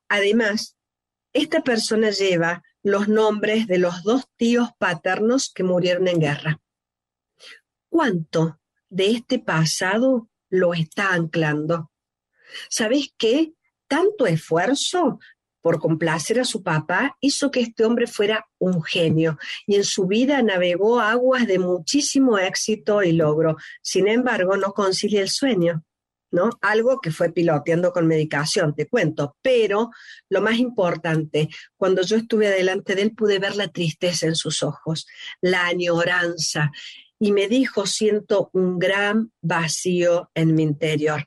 Además, 0.08 0.76
esta 1.32 1.62
persona 1.62 2.10
lleva 2.10 2.62
los 2.82 3.08
nombres 3.08 3.66
de 3.66 3.78
los 3.78 4.02
dos 4.02 4.24
tíos 4.36 4.70
paternos 4.78 5.52
que 5.52 5.62
murieron 5.62 6.08
en 6.08 6.20
guerra. 6.20 6.60
¿Cuánto 7.88 8.58
de 8.88 9.12
este 9.12 9.38
pasado 9.38 10.29
lo 10.50 10.74
está 10.74 11.14
anclando. 11.14 11.90
¿Sabes 12.68 13.14
qué? 13.16 13.52
Tanto 13.88 14.26
esfuerzo 14.26 15.18
por 15.60 15.78
complacer 15.78 16.40
a 16.40 16.44
su 16.44 16.62
papá 16.62 17.16
hizo 17.20 17.50
que 17.50 17.60
este 17.60 17.84
hombre 17.84 18.06
fuera 18.06 18.46
un 18.58 18.82
genio 18.82 19.38
y 19.66 19.76
en 19.76 19.84
su 19.84 20.06
vida 20.06 20.42
navegó 20.42 21.00
aguas 21.00 21.46
de 21.46 21.58
muchísimo 21.58 22.38
éxito 22.38 23.02
y 23.02 23.12
logro. 23.12 23.56
Sin 23.82 24.08
embargo, 24.08 24.56
no 24.56 24.72
concilia 24.72 25.20
el 25.20 25.28
sueño, 25.28 25.84
¿no? 26.30 26.50
Algo 26.62 27.00
que 27.00 27.10
fue 27.10 27.30
piloteando 27.32 27.92
con 27.92 28.06
medicación, 28.06 28.74
te 28.74 28.88
cuento. 28.88 29.36
Pero 29.42 29.90
lo 30.28 30.40
más 30.40 30.58
importante, 30.58 31.48
cuando 31.76 32.02
yo 32.02 32.16
estuve 32.16 32.48
delante 32.48 32.94
de 32.94 33.02
él 33.02 33.14
pude 33.14 33.38
ver 33.38 33.56
la 33.56 33.68
tristeza 33.68 34.26
en 34.26 34.36
sus 34.36 34.62
ojos, 34.62 35.06
la 35.40 35.66
añoranza, 35.66 36.70
y 37.20 37.32
me 37.32 37.48
dijo, 37.48 37.86
siento 37.86 38.50
un 38.54 38.78
gran 38.78 39.30
vacío 39.42 40.30
en 40.34 40.54
mi 40.54 40.62
interior. 40.62 41.26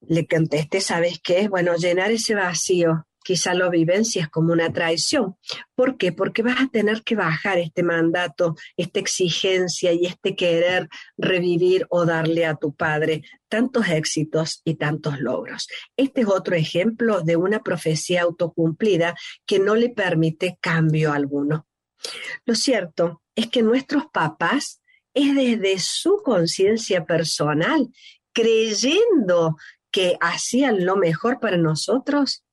Le 0.00 0.26
contesté, 0.26 0.80
¿sabes 0.80 1.20
qué? 1.22 1.48
Bueno, 1.48 1.76
llenar 1.76 2.10
ese 2.10 2.34
vacío, 2.34 3.06
quizá 3.22 3.54
lo 3.54 3.70
vivencias 3.70 4.28
como 4.28 4.52
una 4.52 4.72
traición. 4.72 5.36
¿Por 5.76 5.96
qué? 5.96 6.10
Porque 6.10 6.42
vas 6.42 6.60
a 6.60 6.68
tener 6.68 7.04
que 7.04 7.14
bajar 7.14 7.58
este 7.58 7.84
mandato, 7.84 8.56
esta 8.76 8.98
exigencia 8.98 9.92
y 9.92 10.04
este 10.04 10.34
querer 10.34 10.88
revivir 11.16 11.86
o 11.88 12.04
darle 12.04 12.44
a 12.44 12.56
tu 12.56 12.74
padre 12.74 13.22
tantos 13.48 13.88
éxitos 13.88 14.62
y 14.64 14.74
tantos 14.74 15.20
logros. 15.20 15.68
Este 15.96 16.22
es 16.22 16.26
otro 16.26 16.56
ejemplo 16.56 17.20
de 17.20 17.36
una 17.36 17.62
profecía 17.62 18.22
autocumplida 18.22 19.14
que 19.46 19.60
no 19.60 19.76
le 19.76 19.90
permite 19.90 20.58
cambio 20.60 21.12
alguno. 21.12 21.68
Lo 22.44 22.56
cierto 22.56 23.22
es 23.34 23.48
que 23.48 23.62
nuestros 23.62 24.04
papás 24.12 24.80
es 25.12 25.34
desde 25.34 25.78
su 25.78 26.22
conciencia 26.24 27.04
personal, 27.04 27.88
creyendo 28.32 29.56
que 29.90 30.16
hacían 30.20 30.84
lo 30.84 30.96
mejor 30.96 31.38
para 31.38 31.56
nosotros, 31.56 32.44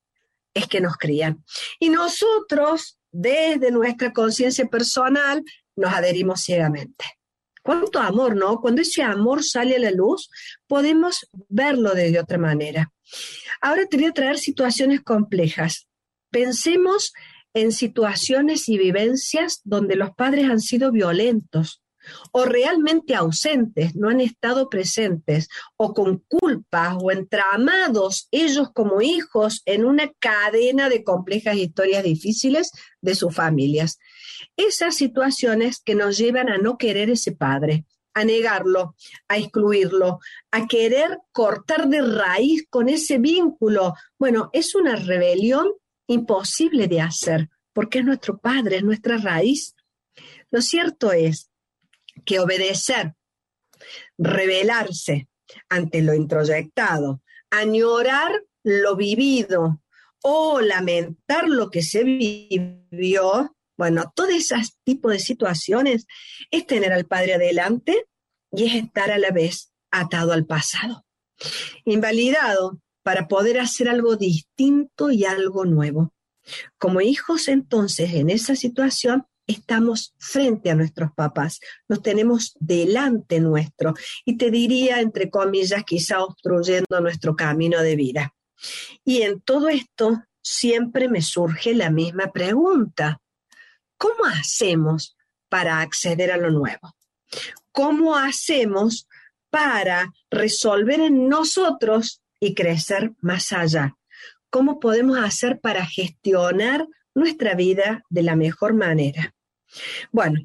es 0.54 0.66
que 0.68 0.80
nos 0.80 0.96
crían. 0.96 1.44
Y 1.80 1.88
nosotros, 1.88 2.98
desde 3.10 3.70
nuestra 3.70 4.12
conciencia 4.12 4.66
personal, 4.66 5.42
nos 5.74 5.92
adherimos 5.92 6.42
ciegamente. 6.42 7.04
Cuánto 7.62 8.00
amor, 8.00 8.36
¿no? 8.36 8.60
Cuando 8.60 8.82
ese 8.82 9.02
amor 9.02 9.44
sale 9.44 9.76
a 9.76 9.80
la 9.80 9.90
luz, 9.90 10.30
podemos 10.66 11.26
verlo 11.48 11.94
de 11.94 12.18
otra 12.18 12.38
manera. 12.38 12.92
Ahora 13.60 13.86
te 13.86 13.96
voy 13.96 14.06
a 14.06 14.12
traer 14.12 14.38
situaciones 14.38 15.00
complejas. 15.02 15.88
Pensemos 16.30 17.12
en 17.54 17.72
situaciones 17.72 18.68
y 18.68 18.78
vivencias 18.78 19.60
donde 19.64 19.96
los 19.96 20.10
padres 20.14 20.48
han 20.50 20.60
sido 20.60 20.90
violentos 20.92 21.82
o 22.32 22.44
realmente 22.44 23.14
ausentes, 23.14 23.94
no 23.94 24.08
han 24.08 24.20
estado 24.20 24.68
presentes, 24.68 25.48
o 25.76 25.94
con 25.94 26.24
culpas 26.28 26.96
o 27.00 27.10
entramados 27.10 28.28
ellos 28.30 28.68
como 28.74 29.02
hijos 29.02 29.62
en 29.66 29.84
una 29.84 30.10
cadena 30.18 30.88
de 30.88 31.04
complejas 31.04 31.56
historias 31.56 32.02
difíciles 32.02 32.70
de 33.00 33.14
sus 33.14 33.34
familias. 33.34 33.98
Esas 34.56 34.96
situaciones 34.96 35.80
que 35.80 35.94
nos 35.94 36.18
llevan 36.18 36.48
a 36.48 36.58
no 36.58 36.76
querer 36.76 37.10
ese 37.10 37.32
padre, 37.32 37.86
a 38.14 38.24
negarlo, 38.24 38.94
a 39.28 39.38
excluirlo, 39.38 40.18
a 40.50 40.66
querer 40.66 41.18
cortar 41.32 41.88
de 41.88 42.02
raíz 42.02 42.66
con 42.68 42.88
ese 42.88 43.18
vínculo. 43.18 43.94
Bueno, 44.18 44.50
es 44.52 44.74
una 44.74 44.96
rebelión 44.96 45.68
imposible 46.12 46.88
de 46.88 47.00
hacer, 47.00 47.48
porque 47.72 48.00
es 48.00 48.04
nuestro 48.04 48.38
Padre, 48.38 48.76
es 48.76 48.84
nuestra 48.84 49.16
raíz. 49.18 49.74
Lo 50.50 50.60
cierto 50.60 51.12
es 51.12 51.50
que 52.24 52.40
obedecer, 52.40 53.14
rebelarse 54.18 55.28
ante 55.68 56.02
lo 56.02 56.14
introyectado, 56.14 57.22
añorar 57.50 58.32
lo 58.62 58.96
vivido 58.96 59.80
o 60.22 60.60
lamentar 60.60 61.48
lo 61.48 61.70
que 61.70 61.82
se 61.82 62.04
vivió, 62.04 63.56
Bueno, 63.76 64.12
todo 64.14 64.28
ese 64.28 64.54
tipo 64.84 65.08
de 65.10 65.18
situaciones 65.18 66.06
es 66.50 66.66
tener 66.66 66.92
al 66.92 67.06
padre 67.06 67.34
adelante 67.34 68.06
y 68.52 68.66
es 68.66 68.74
estar 68.74 69.10
a 69.10 69.18
la 69.18 69.30
vez 69.30 69.72
atado 69.90 70.32
al 70.32 70.46
pasado, 70.46 71.04
invalidado 71.84 72.80
para 73.02 73.28
poder 73.28 73.58
hacer 73.58 73.88
algo 73.88 74.16
distinto 74.16 75.10
y 75.10 75.24
algo 75.24 75.64
nuevo. 75.64 76.12
Como 76.78 77.00
hijos, 77.00 77.48
entonces, 77.48 78.14
en 78.14 78.30
esa 78.30 78.56
situación, 78.56 79.26
estamos 79.46 80.14
frente 80.18 80.70
a 80.70 80.74
nuestros 80.74 81.12
papás, 81.12 81.60
los 81.88 82.02
tenemos 82.02 82.54
delante 82.58 83.40
nuestro 83.40 83.94
y 84.24 84.36
te 84.36 84.50
diría, 84.50 85.00
entre 85.00 85.30
comillas, 85.30 85.84
quizá 85.84 86.22
obstruyendo 86.22 87.00
nuestro 87.00 87.34
camino 87.36 87.80
de 87.82 87.96
vida. 87.96 88.34
Y 89.04 89.22
en 89.22 89.40
todo 89.40 89.68
esto 89.68 90.22
siempre 90.40 91.08
me 91.08 91.22
surge 91.22 91.74
la 91.74 91.90
misma 91.90 92.32
pregunta. 92.32 93.20
¿Cómo 93.96 94.24
hacemos 94.24 95.16
para 95.48 95.80
acceder 95.80 96.32
a 96.32 96.36
lo 96.36 96.50
nuevo? 96.50 96.94
¿Cómo 97.72 98.16
hacemos 98.16 99.08
para 99.50 100.12
resolver 100.30 101.00
en 101.00 101.28
nosotros 101.28 102.21
y 102.42 102.54
crecer 102.54 103.12
más 103.20 103.52
allá? 103.52 103.96
¿Cómo 104.50 104.80
podemos 104.80 105.16
hacer 105.16 105.60
para 105.60 105.86
gestionar 105.86 106.88
nuestra 107.14 107.54
vida 107.54 108.02
de 108.10 108.24
la 108.24 108.34
mejor 108.34 108.74
manera? 108.74 109.32
Bueno, 110.10 110.40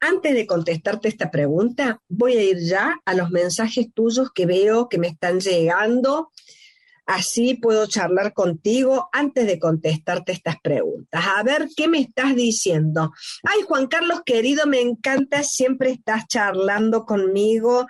antes 0.00 0.34
de 0.34 0.44
contestarte 0.44 1.06
esta 1.06 1.30
pregunta, 1.30 2.02
voy 2.08 2.36
a 2.36 2.42
ir 2.42 2.58
ya 2.58 2.96
a 3.04 3.14
los 3.14 3.30
mensajes 3.30 3.86
tuyos 3.94 4.32
que 4.34 4.44
veo 4.44 4.88
que 4.88 4.98
me 4.98 5.06
están 5.06 5.38
llegando 5.38 6.32
Así 7.06 7.54
puedo 7.54 7.86
charlar 7.86 8.32
contigo 8.32 9.08
antes 9.12 9.46
de 9.46 9.60
contestarte 9.60 10.32
estas 10.32 10.56
preguntas. 10.60 11.24
A 11.24 11.44
ver, 11.44 11.68
¿qué 11.76 11.86
me 11.86 12.00
estás 12.00 12.34
diciendo? 12.34 13.12
Ay, 13.44 13.62
Juan 13.62 13.86
Carlos, 13.86 14.22
querido, 14.26 14.66
me 14.66 14.80
encanta, 14.80 15.44
siempre 15.44 15.90
estás 15.90 16.26
charlando 16.26 17.04
conmigo. 17.04 17.86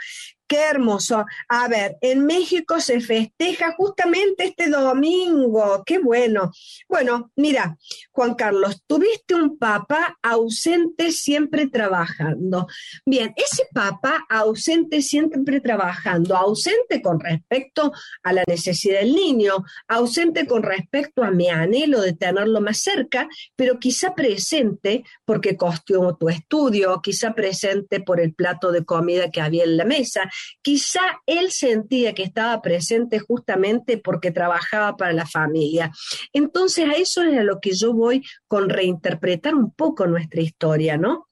Qué 0.49 0.63
hermoso. 0.63 1.25
A 1.49 1.69
ver, 1.69 1.97
en 2.01 2.25
México 2.25 2.81
se 2.81 3.01
festeja 3.01 3.75
justamente 3.77 4.45
este 4.45 4.69
domingo. 4.71 5.83
Qué 5.85 5.99
bueno. 5.99 6.53
Bueno, 6.89 7.33
mira, 7.35 7.77
Juan 8.13 8.35
Carlos, 8.35 8.83
tuviste 8.87 9.35
un 9.35 9.59
papá 9.59 10.17
ausente 10.23 11.11
siempre 11.11 11.67
trabajando. 11.69 12.69
Bien, 13.05 13.35
ese 13.37 13.65
papá 13.73 14.25
ausente 14.29 15.03
siempre 15.03 15.61
trabajando, 15.61 16.37
ausente 16.37 17.03
con 17.03 17.19
respecto 17.19 17.93
a 18.23 18.33
la 18.33 18.45
necesidad 18.47 19.01
del 19.01 19.15
niño, 19.15 19.65
ausente 19.89 20.47
con 20.47 20.63
respecto 20.63 21.25
a 21.25 21.31
mi 21.33 21.49
anhelo 21.49 22.01
de 22.01 22.13
tenerlo 22.13 22.61
más 22.61 22.79
cerca, 22.79 23.29
pero 23.57 23.81
quizá 23.81 24.15
presente 24.15 25.03
porque 25.25 25.57
costeó 25.57 26.17
tu 26.17 26.29
estudio, 26.29 27.01
quizá 27.03 27.35
presente 27.35 28.01
por 28.01 28.21
el 28.21 28.33
plato 28.33 28.71
de 28.71 28.85
comida 28.85 29.31
que 29.31 29.41
había 29.41 29.65
en 29.65 29.77
la 29.77 29.85
mesa, 29.85 30.31
Quizá 30.63 31.01
él 31.27 31.51
sentía 31.53 32.15
que 32.15 32.23
estaba 32.23 32.61
presente 32.63 33.19
justamente 33.19 33.99
porque 33.99 34.31
trabajaba 34.31 34.97
para 34.97 35.13
la 35.13 35.27
familia. 35.27 35.91
Entonces 36.33 36.89
a 36.89 36.93
eso 36.93 37.23
es 37.23 37.39
a 37.39 37.43
lo 37.43 37.61
que 37.61 37.73
yo 37.73 37.93
voy 37.93 38.25
con 38.49 38.69
reinterpretar 38.69 39.55
un 39.55 39.73
poco 39.73 40.07
nuestra 40.07 40.41
historia, 40.41 40.97
¿no? 40.97 41.29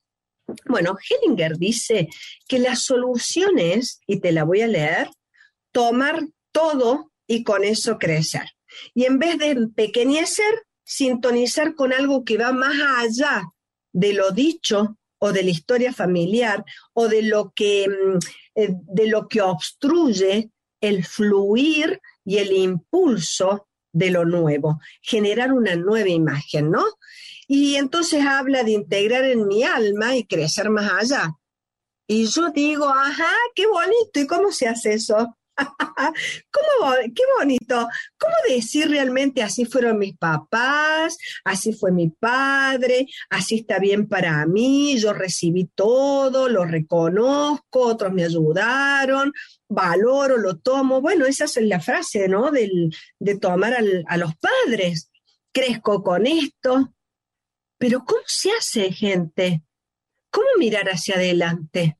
Bueno, 0.66 0.96
Hellinger 1.08 1.56
dice 1.56 2.08
que 2.46 2.58
la 2.58 2.76
solución 2.76 3.58
es, 3.58 4.00
y 4.06 4.20
te 4.20 4.32
la 4.32 4.44
voy 4.44 4.60
a 4.60 4.66
leer, 4.66 5.08
tomar 5.72 6.20
todo 6.52 7.10
y 7.26 7.44
con 7.44 7.64
eso 7.64 7.98
crecer. 7.98 8.44
Y 8.94 9.04
en 9.04 9.18
vez 9.18 9.38
de 9.38 9.50
empequeñecer, 9.50 10.62
sintonizar 10.84 11.74
con 11.74 11.92
algo 11.92 12.24
que 12.24 12.36
va 12.36 12.52
más 12.52 12.74
allá 12.98 13.44
de 13.92 14.12
lo 14.12 14.30
dicho 14.30 14.98
o 15.18 15.32
de 15.32 15.42
la 15.42 15.50
historia 15.50 15.92
familiar 15.92 16.64
o 16.92 17.08
de 17.08 17.22
lo 17.22 17.52
que, 17.54 17.86
mm, 17.88 18.18
eh, 18.56 18.68
de 18.70 19.06
lo 19.06 19.28
que 19.28 19.40
obstruye 19.40 20.50
el 20.80 21.04
fluir 21.04 22.00
y 22.24 22.38
el 22.38 22.52
impulso 22.52 23.68
de 23.92 24.10
lo 24.10 24.24
nuevo, 24.24 24.80
generar 25.00 25.52
una 25.52 25.76
nueva 25.76 26.08
imagen, 26.08 26.70
¿no? 26.70 26.84
Y 27.46 27.76
entonces 27.76 28.24
habla 28.26 28.64
de 28.64 28.72
integrar 28.72 29.24
en 29.24 29.46
mi 29.46 29.62
alma 29.62 30.16
y 30.16 30.24
crecer 30.24 30.68
más 30.68 30.90
allá. 30.92 31.32
Y 32.06 32.26
yo 32.26 32.50
digo, 32.50 32.88
ajá, 32.88 33.32
qué 33.54 33.66
bonito, 33.66 34.20
¿y 34.20 34.26
cómo 34.26 34.50
se 34.50 34.68
hace 34.68 34.94
eso? 34.94 35.36
¿Cómo, 36.50 36.92
qué 37.14 37.22
bonito. 37.38 37.88
¿Cómo 38.18 38.34
decir 38.48 38.88
realmente 38.88 39.42
así 39.42 39.64
fueron 39.64 39.98
mis 39.98 40.16
papás, 40.16 41.16
así 41.44 41.72
fue 41.72 41.92
mi 41.92 42.10
padre, 42.10 43.06
así 43.30 43.56
está 43.56 43.78
bien 43.78 44.08
para 44.08 44.44
mí, 44.46 44.98
yo 44.98 45.12
recibí 45.12 45.70
todo, 45.74 46.48
lo 46.48 46.64
reconozco, 46.64 47.80
otros 47.80 48.12
me 48.12 48.24
ayudaron, 48.24 49.32
valoro, 49.68 50.36
lo 50.36 50.58
tomo? 50.58 51.00
Bueno, 51.00 51.26
esa 51.26 51.44
es 51.44 51.56
la 51.58 51.80
frase, 51.80 52.28
¿no? 52.28 52.50
de 52.50 53.38
tomar 53.38 53.76
a 54.06 54.16
los 54.16 54.32
padres. 54.36 55.10
Crezco 55.52 56.02
con 56.02 56.26
esto. 56.26 56.94
Pero 57.78 58.04
¿cómo 58.04 58.22
se 58.26 58.50
hace, 58.50 58.90
gente? 58.92 59.62
¿Cómo 60.30 60.46
mirar 60.58 60.88
hacia 60.88 61.16
adelante? 61.16 61.98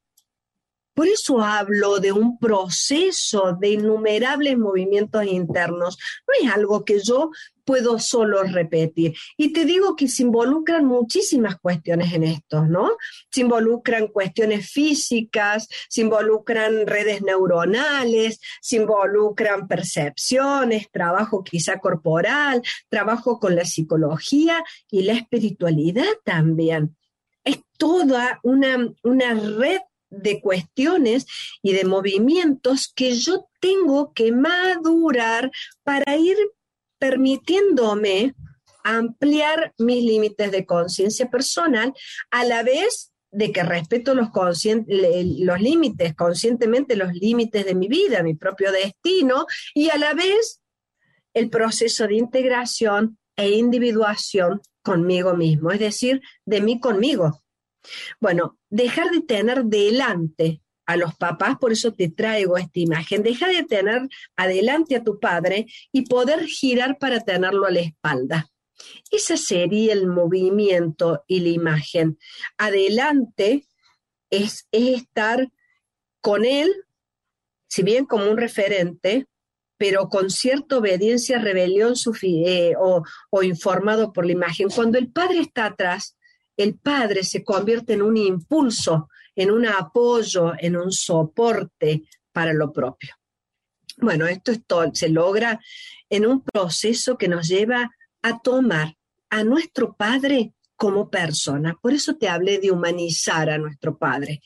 Por 0.95 1.09
eso 1.09 1.43
hablo 1.43 1.99
de 1.99 2.13
un 2.13 2.39
proceso 2.39 3.57
de 3.61 3.71
innumerables 3.71 4.57
movimientos 4.57 5.25
internos. 5.27 5.99
No 6.27 6.47
es 6.47 6.55
algo 6.55 6.85
que 6.85 7.01
yo 7.03 7.31
puedo 7.65 7.99
solo 7.99 8.43
repetir. 8.45 9.15
Y 9.37 9.53
te 9.53 9.65
digo 9.65 9.97
que 9.97 10.09
se 10.09 10.23
involucran 10.23 10.85
muchísimas 10.85 11.59
cuestiones 11.59 12.13
en 12.13 12.25
esto, 12.25 12.65
¿no? 12.65 12.97
Se 13.31 13.41
involucran 13.41 14.09
cuestiones 14.09 14.71
físicas, 14.71 15.69
se 15.89 16.03
involucran 16.03 16.87
redes 16.87 17.23
neuronales, 17.23 18.41
se 18.61 18.77
involucran 18.77 19.67
percepciones, 19.67 20.91
trabajo 20.91 21.43
quizá 21.43 21.79
corporal, 21.79 22.63
trabajo 22.89 23.41
con 23.41 23.57
la 23.57 23.65
psicología 23.65 24.63
y 24.91 25.03
la 25.03 25.15
espiritualidad 25.15 26.05
también. 26.25 26.97
Es 27.43 27.61
toda 27.79 28.41
una, 28.43 28.89
una 29.03 29.35
red 29.35 29.81
de 30.23 30.41
cuestiones 30.41 31.27
y 31.63 31.73
de 31.73 31.85
movimientos 31.85 32.93
que 32.95 33.15
yo 33.15 33.49
tengo 33.61 34.13
que 34.13 34.33
madurar 34.33 35.51
para 35.83 36.17
ir 36.17 36.37
permitiéndome 36.99 38.35
ampliar 38.85 39.75
mis 39.79 40.05
límites 40.05 40.53
de 40.53 40.67
conciencia 40.67 41.31
personal 41.31 41.95
a 42.31 42.45
la 42.45 42.63
vez 42.63 43.13
de 43.31 43.51
que 43.51 43.65
respeto 43.65 44.15
los, 44.15 44.29
límites, 45.61 46.15
conscientemente 46.15 46.95
los 46.95 47.13
límites 47.15 47.65
de 47.65 47.75
mi 47.75 47.89
vida, 47.89 48.23
mi 48.23 48.35
propio 48.35 48.71
destino, 48.71 49.47
y 49.75 49.91
a 49.91 49.99
la 49.99 50.15
vez 50.15 50.61
el 51.33 51.51
proceso 51.51 52.07
de 52.07 52.15
integración 52.15 53.19
e 53.37 53.51
individuación 53.51 54.61
conmigo 54.83 55.35
mismo, 55.35 55.73
es 55.73 55.81
decir, 55.81 56.21
de 56.45 56.61
mí 56.61 56.79
conmigo. 56.79 57.44
Bueno, 58.21 58.59
dejar 58.71 59.11
de 59.11 59.21
tener 59.21 59.65
delante 59.65 60.61
a 60.87 60.97
los 60.97 61.15
papás, 61.15 61.57
por 61.59 61.73
eso 61.73 61.93
te 61.93 62.11
traigo 62.11 62.57
esta 62.57 62.79
imagen, 62.79 63.23
deja 63.23 63.49
de 63.49 63.63
tener 63.63 64.03
adelante 64.37 64.97
a 64.97 65.03
tu 65.03 65.19
padre 65.19 65.67
y 65.93 66.03
poder 66.03 66.47
girar 66.47 66.99
para 66.99 67.21
tenerlo 67.21 67.67
a 67.67 67.71
la 67.71 67.81
espalda. 67.81 68.51
Ese 69.11 69.37
sería 69.37 69.93
el 69.93 70.07
movimiento 70.07 71.25
y 71.27 71.41
la 71.41 71.49
imagen. 71.49 72.19
Adelante 72.59 73.67
es, 74.31 74.67
estar 74.73 75.49
con 76.21 76.45
él, 76.45 76.71
si 77.69 77.83
bien 77.83 78.05
como 78.05 78.31
un 78.31 78.37
referente, 78.37 79.27
pero 79.77 80.09
con 80.09 80.31
cierta 80.31 80.79
obediencia, 80.79 81.39
rebelión 81.39 81.95
eh, 82.23 82.75
o 82.79 83.43
informado 83.43 84.13
por 84.13 84.27
la 84.27 84.33
imagen. 84.33 84.69
Cuando 84.69 84.99
el 84.99 85.11
padre 85.11 85.41
está 85.41 85.67
atrás, 85.67 86.17
el 86.57 86.79
padre 86.79 87.25
se 87.25 87.43
convierte 87.43 87.95
en 87.95 88.03
un 88.03 88.17
impulso, 88.17 89.09
en 89.35 89.51
un 89.51 89.67
apoyo, 89.67 90.53
en 90.59 90.77
un 90.77 90.93
soporte 90.93 92.05
para 92.33 92.53
lo 92.53 92.73
propio. 92.73 93.15
Bueno, 93.97 94.27
esto 94.27 94.53
se 94.93 95.09
logra 95.09 95.61
en 96.09 96.27
un 96.27 96.43
proceso 96.43 97.17
que 97.17 97.29
nos 97.29 97.49
lleva 97.49 97.91
a 98.23 98.41
tomar 98.41 98.97
a 99.31 99.45
nuestro 99.45 99.95
padre 99.95 100.55
como 100.77 101.11
persona. 101.11 101.79
Por 101.81 101.93
eso 101.93 102.17
te 102.17 102.29
hablé 102.29 102.59
de 102.59 102.71
humanizar 102.71 103.51
a 103.51 103.59
nuestro 103.59 103.97
padre. 103.97 104.43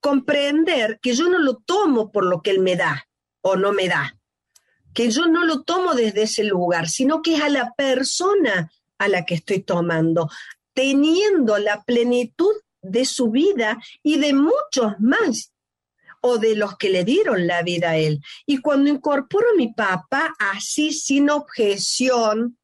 Comprender 0.00 0.98
que 1.00 1.14
yo 1.14 1.28
no 1.28 1.38
lo 1.38 1.56
tomo 1.56 2.10
por 2.10 2.24
lo 2.24 2.42
que 2.42 2.50
él 2.50 2.60
me 2.60 2.76
da 2.76 3.06
o 3.40 3.56
no 3.56 3.72
me 3.72 3.88
da, 3.88 4.16
que 4.94 5.10
yo 5.10 5.26
no 5.26 5.44
lo 5.44 5.62
tomo 5.62 5.94
desde 5.94 6.22
ese 6.22 6.44
lugar, 6.44 6.88
sino 6.88 7.22
que 7.22 7.34
es 7.34 7.42
a 7.42 7.48
la 7.48 7.72
persona 7.76 8.70
a 8.98 9.08
la 9.08 9.24
que 9.24 9.34
estoy 9.34 9.60
tomando, 9.60 10.30
teniendo 10.74 11.58
la 11.58 11.82
plenitud 11.82 12.54
de 12.82 13.04
su 13.04 13.30
vida 13.30 13.80
y 14.02 14.18
de 14.18 14.32
muchos 14.32 14.94
más, 14.98 15.52
o 16.20 16.38
de 16.38 16.56
los 16.56 16.76
que 16.76 16.88
le 16.88 17.04
dieron 17.04 17.46
la 17.46 17.62
vida 17.62 17.90
a 17.90 17.96
él. 17.96 18.20
Y 18.46 18.58
cuando 18.58 18.90
incorporo 18.90 19.46
a 19.52 19.56
mi 19.56 19.72
papá 19.72 20.32
así, 20.38 20.92
sin 20.92 21.30
objeción, 21.30 22.58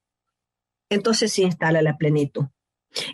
entonces 0.89 1.33
se 1.33 1.43
instala 1.43 1.83
la 1.83 1.97
plenitud. 1.97 2.45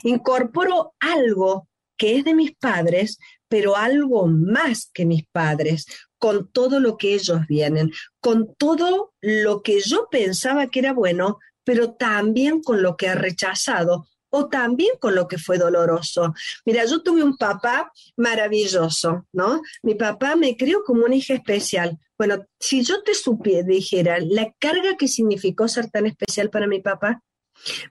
Incorporo 0.02 0.94
algo 1.00 1.68
que 1.96 2.16
es 2.16 2.24
de 2.24 2.34
mis 2.34 2.54
padres, 2.54 3.18
pero 3.48 3.76
algo 3.76 4.26
más 4.26 4.90
que 4.92 5.06
mis 5.06 5.24
padres, 5.32 5.86
con 6.18 6.50
todo 6.50 6.80
lo 6.80 6.96
que 6.96 7.14
ellos 7.14 7.46
vienen, 7.48 7.90
con 8.20 8.54
todo 8.54 9.14
lo 9.20 9.62
que 9.62 9.80
yo 9.80 10.08
pensaba 10.10 10.68
que 10.68 10.80
era 10.80 10.92
bueno, 10.92 11.38
pero 11.64 11.94
también 11.94 12.62
con 12.62 12.82
lo 12.82 12.96
que 12.96 13.06
he 13.06 13.14
rechazado 13.14 14.06
o 14.36 14.48
también 14.48 14.90
con 15.00 15.14
lo 15.14 15.28
que 15.28 15.38
fue 15.38 15.58
doloroso. 15.58 16.34
Mira, 16.66 16.84
yo 16.86 17.02
tuve 17.02 17.22
un 17.22 17.36
papá 17.36 17.92
maravilloso, 18.16 19.26
¿no? 19.32 19.62
Mi 19.82 19.94
papá 19.94 20.34
me 20.34 20.56
crió 20.56 20.82
como 20.84 21.04
una 21.04 21.14
hija 21.14 21.34
especial. 21.34 22.00
Bueno, 22.18 22.44
si 22.58 22.82
yo 22.82 23.02
te 23.04 23.14
supiera, 23.14 23.62
dijera 23.62 24.18
la 24.18 24.52
carga 24.58 24.96
que 24.96 25.06
significó 25.06 25.68
ser 25.68 25.88
tan 25.88 26.06
especial 26.06 26.50
para 26.50 26.66
mi 26.66 26.80
papá, 26.80 27.22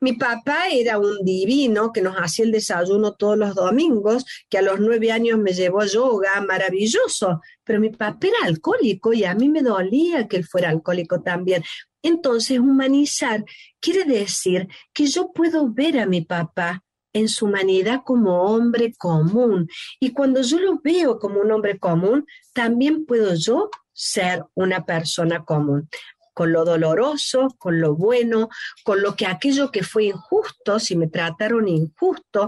mi 0.02 0.14
papá 0.14 0.68
era 0.72 0.98
un 0.98 1.24
divino 1.24 1.92
que 1.92 2.02
nos 2.02 2.16
hacía 2.16 2.46
el 2.46 2.52
desayuno 2.52 3.14
todos 3.14 3.38
los 3.38 3.56
domingos, 3.56 4.26
que 4.50 4.58
a 4.58 4.62
los 4.62 4.80
nueve 4.80 5.12
años 5.12 5.40
me 5.40 5.54
llevó 5.54 5.82
a 5.82 5.86
yoga, 5.86 6.42
maravilloso, 6.42 7.42
pero 7.64 7.80
mi 7.80 7.90
papá 7.90 8.28
era 8.28 8.38
alcohólico 8.48 9.14
y 9.14 9.24
a 9.24 9.36
mí 9.36 9.50
me 9.50 9.62
dolía 9.62 10.28
que 10.28 10.38
él 10.38 10.46
fuera 10.46 10.70
alcohólico 10.70 11.22
también. 11.22 11.64
Entonces, 12.02 12.60
humanizar 12.60 13.46
quiere 13.80 14.04
decir 14.04 14.68
que 14.94 15.08
yo 15.08 15.32
puedo 15.32 15.70
ver 15.70 16.00
a 16.00 16.06
mi 16.06 16.22
papá 16.22 16.84
en 17.14 17.30
su 17.30 17.46
humanidad 17.46 18.02
como 18.04 18.42
hombre 18.44 18.94
común. 18.98 19.70
Y 20.00 20.12
cuando 20.12 20.42
yo 20.42 20.60
lo 20.60 20.80
veo 20.84 21.20
como 21.20 21.40
un 21.40 21.52
hombre 21.52 21.80
común, 21.80 22.26
también 22.54 23.06
puedo 23.06 23.36
yo 23.36 23.70
ser 23.94 24.44
una 24.56 24.86
persona 24.86 25.46
común 25.46 25.88
con 26.34 26.52
lo 26.52 26.66
doloroso, 26.66 27.56
con 27.58 27.80
lo 27.80 27.96
bueno, 27.96 28.50
con 28.84 29.02
lo 29.02 29.16
que 29.16 29.26
aquello 29.26 29.72
que 29.72 29.84
fue 29.84 30.06
injusto, 30.06 30.80
si 30.80 30.96
me 30.96 31.08
trataron 31.08 31.68
injusto. 31.68 32.48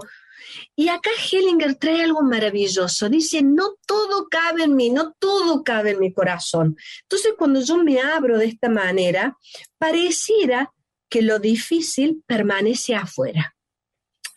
Y 0.76 0.89
acá 0.89 1.10
Hellinger 1.32 1.76
trae 1.76 2.04
algo 2.04 2.21
maravilloso. 2.21 3.10
Dice, 3.10 3.41
no 3.41 3.76
todo 3.86 4.28
cabe 4.30 4.63
en 4.63 4.76
mí, 4.76 4.89
no 4.89 5.13
todo 5.19 5.63
cabe 5.63 5.91
en 5.91 6.00
mi 6.00 6.13
corazón. 6.13 6.78
Entonces, 7.04 7.34
cuando 7.38 7.62
yo 7.62 7.78
me 7.78 8.00
abro 8.00 8.38
de 8.38 8.45
esta 8.45 8.69
manera, 8.69 9.38
pareciera 9.78 10.71
que 11.10 11.21
lo 11.21 11.39
difícil 11.39 12.24
permanece 12.26 12.95
afuera. 12.95 13.56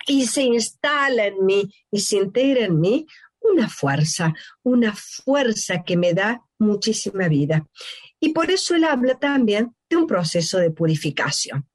Y 0.06 0.26
se 0.26 0.42
instala 0.42 1.26
en 1.26 1.44
mí 1.44 1.70
y 1.90 2.00
se 2.00 2.16
integra 2.16 2.64
en 2.64 2.80
mí 2.80 3.06
una 3.40 3.68
fuerza, 3.68 4.32
una 4.62 4.94
fuerza 4.94 5.82
que 5.84 5.96
me 5.96 6.14
da 6.14 6.42
muchísima 6.58 7.28
vida. 7.28 7.66
Y 8.20 8.30
por 8.30 8.50
eso 8.50 8.74
él 8.74 8.84
habla 8.84 9.18
también 9.18 9.74
de 9.88 9.96
un 9.96 10.06
proceso 10.06 10.58
de 10.58 10.70
purificación. 10.70 11.68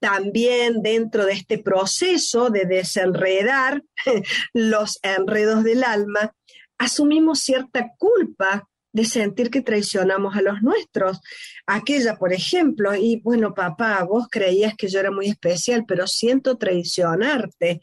También 0.00 0.82
dentro 0.82 1.26
de 1.26 1.32
este 1.34 1.58
proceso 1.58 2.50
de 2.50 2.64
desenredar 2.64 3.82
los 4.52 4.98
enredos 5.02 5.64
del 5.64 5.84
alma, 5.84 6.34
asumimos 6.78 7.40
cierta 7.40 7.92
culpa 7.98 8.68
de 8.92 9.04
sentir 9.04 9.50
que 9.50 9.62
traicionamos 9.62 10.36
a 10.36 10.42
los 10.42 10.62
nuestros. 10.62 11.20
Aquella, 11.66 12.16
por 12.16 12.32
ejemplo, 12.32 12.94
y 12.94 13.20
bueno, 13.22 13.54
papá, 13.54 14.02
vos 14.04 14.26
creías 14.30 14.74
que 14.76 14.88
yo 14.88 15.00
era 15.00 15.10
muy 15.10 15.26
especial, 15.26 15.84
pero 15.86 16.06
siento 16.06 16.58
traicionarte, 16.58 17.80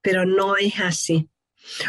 pero 0.00 0.24
no 0.24 0.56
es 0.56 0.78
así. 0.80 1.28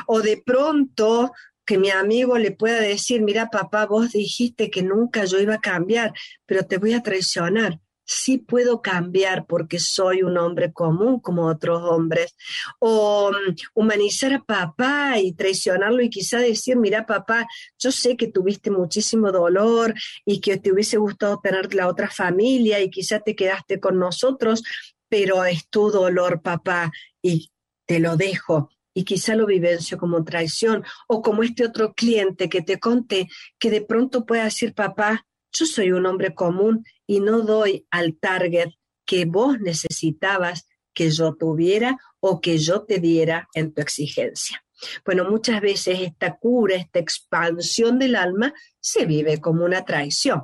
O 0.08 0.22
de 0.22 0.42
pronto 0.44 1.32
que 1.66 1.78
mi 1.78 1.90
amigo 1.90 2.38
le 2.38 2.52
pueda 2.52 2.80
decir, 2.80 3.22
mira 3.22 3.50
papá, 3.50 3.86
vos 3.86 4.12
dijiste 4.12 4.70
que 4.70 4.84
nunca 4.84 5.26
yo 5.26 5.40
iba 5.40 5.56
a 5.56 5.62
cambiar, 5.62 6.14
pero 6.46 6.66
te 6.66 6.78
voy 6.78 6.94
a 6.94 7.04
traicionar. 7.04 7.80
Sí 8.08 8.38
puedo 8.38 8.84
cambiar 8.84 9.48
porque 9.48 9.80
soy 9.80 10.22
un 10.22 10.38
hombre 10.38 10.72
común 10.72 11.20
como 11.20 11.48
otros 11.48 11.82
hombres. 11.82 12.36
O 12.78 13.32
mm, 13.32 13.56
humanizar 13.74 14.34
a 14.34 14.44
papá 14.44 15.18
y 15.18 15.34
traicionarlo 15.34 16.04
y 16.04 16.12
quizá 16.12 16.38
decir, 16.38 16.78
mira 16.78 17.08
papá, 17.08 17.48
yo 17.80 17.92
sé 17.92 18.16
que 18.16 18.28
tuviste 18.28 18.70
muchísimo 18.70 19.32
dolor 19.32 19.96
y 20.24 20.40
que 20.40 20.58
te 20.58 20.72
hubiese 20.72 20.98
gustado 20.98 21.40
tener 21.42 21.74
la 21.74 21.88
otra 21.88 22.10
familia 22.12 22.80
y 22.80 22.92
quizá 22.92 23.20
te 23.22 23.36
quedaste 23.36 23.80
con 23.80 23.98
nosotros, 23.98 24.64
pero 25.10 25.44
es 25.46 25.68
tu 25.70 25.90
dolor 25.90 26.44
papá 26.44 26.92
y 27.24 27.52
te 27.88 28.00
lo 28.00 28.18
dejo 28.18 28.70
y 28.96 29.04
quizá 29.04 29.36
lo 29.36 29.46
vivencio 29.46 30.00
como 30.00 30.24
traición 30.24 30.84
o 31.08 31.22
como 31.22 31.44
este 31.44 31.66
otro 31.66 31.94
cliente 31.94 32.50
que 32.50 32.64
te 32.64 32.80
conté 32.80 33.28
que 33.60 33.70
de 33.70 33.82
pronto 33.82 34.26
pueda 34.26 34.46
decir, 34.46 34.74
papá, 34.74 35.28
yo 35.52 35.66
soy 35.68 35.92
un 35.92 36.08
hombre 36.08 36.34
común 36.34 36.84
y 37.06 37.20
no 37.20 37.42
doy 37.42 37.86
al 37.92 38.18
target 38.18 38.72
que 39.06 39.26
vos 39.26 39.60
necesitabas 39.60 40.68
que 40.94 41.12
yo 41.12 41.36
tuviera 41.36 41.98
o 42.20 42.42
que 42.42 42.58
yo 42.58 42.84
te 42.84 43.00
diera 43.00 43.48
en 43.54 43.74
tu 43.74 43.82
exigencia. 43.82 44.65
Bueno, 45.06 45.30
muchas 45.30 45.62
veces 45.62 46.00
esta 46.02 46.38
cura, 46.38 46.76
esta 46.76 47.00
expansión 47.00 48.00
del 48.00 48.16
alma 48.16 48.54
se 48.80 49.06
vive 49.06 49.42
como 49.42 49.66
una 49.66 49.84
traición. 49.84 50.44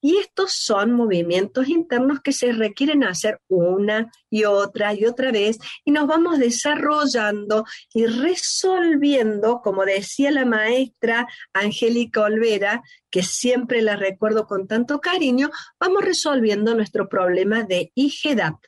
Y 0.00 0.18
estos 0.18 0.52
son 0.52 0.92
movimientos 0.92 1.68
internos 1.68 2.20
que 2.22 2.32
se 2.32 2.52
requieren 2.52 3.02
hacer 3.02 3.40
una 3.48 4.10
y 4.28 4.44
otra 4.44 4.92
y 4.94 5.06
otra 5.06 5.32
vez 5.32 5.58
y 5.84 5.90
nos 5.90 6.06
vamos 6.06 6.38
desarrollando 6.38 7.64
y 7.94 8.06
resolviendo, 8.06 9.60
como 9.62 9.84
decía 9.84 10.30
la 10.30 10.44
maestra 10.44 11.26
Angélica 11.54 12.22
Olvera, 12.22 12.82
que 13.10 13.22
siempre 13.22 13.80
la 13.80 13.96
recuerdo 13.96 14.46
con 14.46 14.66
tanto 14.66 15.00
cariño, 15.00 15.50
vamos 15.80 16.04
resolviendo 16.04 16.74
nuestro 16.74 17.08
problema 17.08 17.62
de 17.62 17.90
IGEDAP 17.94 18.58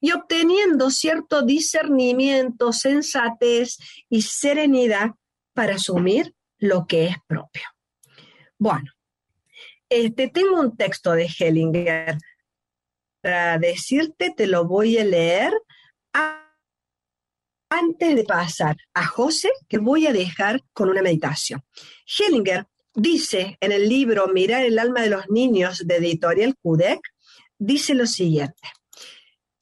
y 0.00 0.12
obteniendo 0.12 0.90
cierto 0.90 1.42
discernimiento, 1.42 2.72
sensatez 2.72 3.78
y 4.08 4.22
serenidad 4.22 5.12
para 5.52 5.76
asumir 5.76 6.34
lo 6.58 6.86
que 6.86 7.06
es 7.06 7.16
propio. 7.26 7.64
Bueno, 8.58 8.92
este, 9.88 10.28
tengo 10.28 10.60
un 10.60 10.76
texto 10.76 11.12
de 11.12 11.26
Hellinger 11.26 12.18
para 13.20 13.58
decirte, 13.58 14.32
te 14.36 14.46
lo 14.46 14.66
voy 14.66 14.98
a 14.98 15.04
leer 15.04 15.52
antes 17.68 18.14
de 18.14 18.24
pasar 18.24 18.76
a 18.94 19.04
José, 19.06 19.50
que 19.68 19.78
voy 19.78 20.06
a 20.06 20.12
dejar 20.12 20.62
con 20.72 20.88
una 20.88 21.02
meditación. 21.02 21.62
Hellinger 22.06 22.66
dice 22.94 23.58
en 23.60 23.72
el 23.72 23.88
libro 23.88 24.28
Mirar 24.28 24.64
el 24.64 24.78
alma 24.78 25.02
de 25.02 25.10
los 25.10 25.28
niños 25.28 25.86
de 25.86 25.96
Editorial 25.96 26.54
Kudek, 26.62 27.00
dice 27.58 27.94
lo 27.94 28.06
siguiente. 28.06 28.68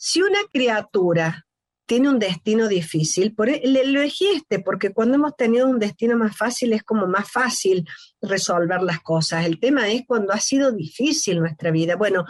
Si 0.07 0.21
una 0.21 0.41
criatura 0.53 1.47
tiene 1.87 2.11
un 2.11 2.19
destino 2.19 2.69
difícil, 2.69 3.35
por, 3.35 3.49
e, 3.49 3.63
le 3.65 3.81
elegí 3.81 4.27
este, 4.27 4.59
porque 4.59 4.93
cuando 4.93 5.15
hemos 5.15 5.35
tenido 5.35 5.67
un 5.67 5.79
destino 5.79 6.15
más 6.19 6.37
fácil 6.37 6.75
es 6.75 6.83
como 6.83 7.07
más 7.07 7.31
fácil 7.31 7.89
resolver 8.21 8.83
las 8.83 9.01
cosas. 9.01 9.47
El 9.47 9.59
tema 9.59 9.89
es 9.89 10.03
cuando 10.07 10.35
ha 10.35 10.41
sido 10.41 10.73
difícil 10.73 11.41
nuestra 11.41 11.71
vida. 11.71 11.97
Bueno, 11.97 12.27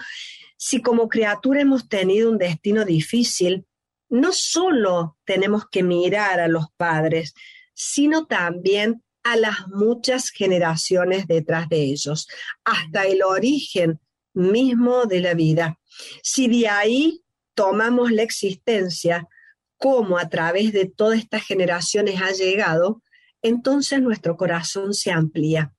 si 0.56 0.82
como 0.82 1.08
criatura 1.08 1.62
hemos 1.62 1.88
tenido 1.88 2.30
un 2.30 2.38
destino 2.38 2.84
difícil, 2.84 3.66
no 4.08 4.30
solo 4.30 5.18
tenemos 5.24 5.64
que 5.68 5.82
mirar 5.82 6.38
a 6.38 6.46
los 6.46 6.66
padres, 6.76 7.34
sino 7.74 8.26
también 8.26 9.02
a 9.24 9.34
las 9.34 9.66
muchas 9.66 10.30
generaciones 10.30 11.26
detrás 11.26 11.68
de 11.68 11.82
ellos, 11.82 12.28
hasta 12.62 13.04
el 13.04 13.24
origen 13.24 13.98
mismo 14.32 15.06
de 15.06 15.18
la 15.18 15.34
vida. 15.34 15.80
Si 16.22 16.46
de 16.46 16.68
ahí 16.68 17.23
tomamos 17.54 18.10
la 18.12 18.22
existencia 18.22 19.28
como 19.76 20.18
a 20.18 20.28
través 20.28 20.72
de 20.72 20.86
todas 20.86 21.18
estas 21.18 21.44
generaciones 21.44 22.20
ha 22.22 22.30
llegado, 22.30 23.02
entonces 23.42 24.00
nuestro 24.00 24.36
corazón 24.36 24.94
se 24.94 25.10
amplía. 25.10 25.74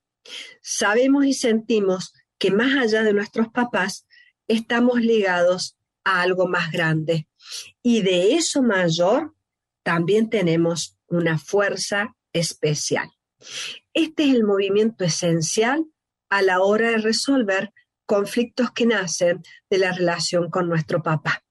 Sabemos 0.61 1.25
y 1.25 1.33
sentimos 1.33 2.13
que 2.37 2.51
más 2.51 2.75
allá 2.77 3.03
de 3.03 3.13
nuestros 3.13 3.49
papás, 3.49 4.05
estamos 4.47 5.01
ligados 5.01 5.77
a 6.03 6.21
algo 6.21 6.47
más 6.47 6.71
grande. 6.71 7.27
Y 7.81 8.01
de 8.01 8.35
eso 8.35 8.61
mayor 8.61 9.33
también 9.83 10.29
tenemos 10.29 10.97
una 11.07 11.37
fuerza 11.37 12.15
especial. 12.33 13.09
Este 13.93 14.23
es 14.23 14.35
el 14.35 14.43
movimiento 14.43 15.03
esencial 15.03 15.85
a 16.29 16.41
la 16.41 16.61
hora 16.61 16.89
de 16.91 16.97
resolver 16.97 17.71
conflictos 18.05 18.71
que 18.71 18.85
nacen 18.85 19.41
de 19.69 19.77
la 19.77 19.91
relación 19.91 20.49
con 20.49 20.67
nuestro 20.67 21.01
papá. 21.01 21.44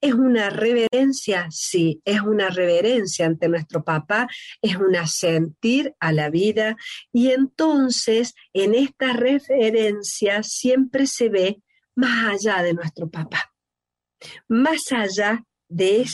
Es 0.00 0.14
una 0.14 0.50
reverencia, 0.50 1.48
sí, 1.50 2.00
es 2.04 2.20
una 2.20 2.50
reverencia 2.50 3.26
ante 3.26 3.48
nuestro 3.48 3.82
papá, 3.82 4.28
es 4.60 4.76
un 4.76 4.94
sentir 5.06 5.94
a 6.00 6.12
la 6.12 6.30
vida. 6.30 6.76
Y 7.12 7.30
entonces 7.30 8.34
en 8.52 8.74
esta 8.74 9.12
reverencia 9.12 10.42
siempre 10.42 11.06
se 11.06 11.28
ve 11.28 11.62
más 11.94 12.34
allá 12.34 12.62
de 12.62 12.74
nuestro 12.74 13.08
papá, 13.08 13.52
más 14.48 14.90
allá 14.90 15.44
de, 15.68 16.06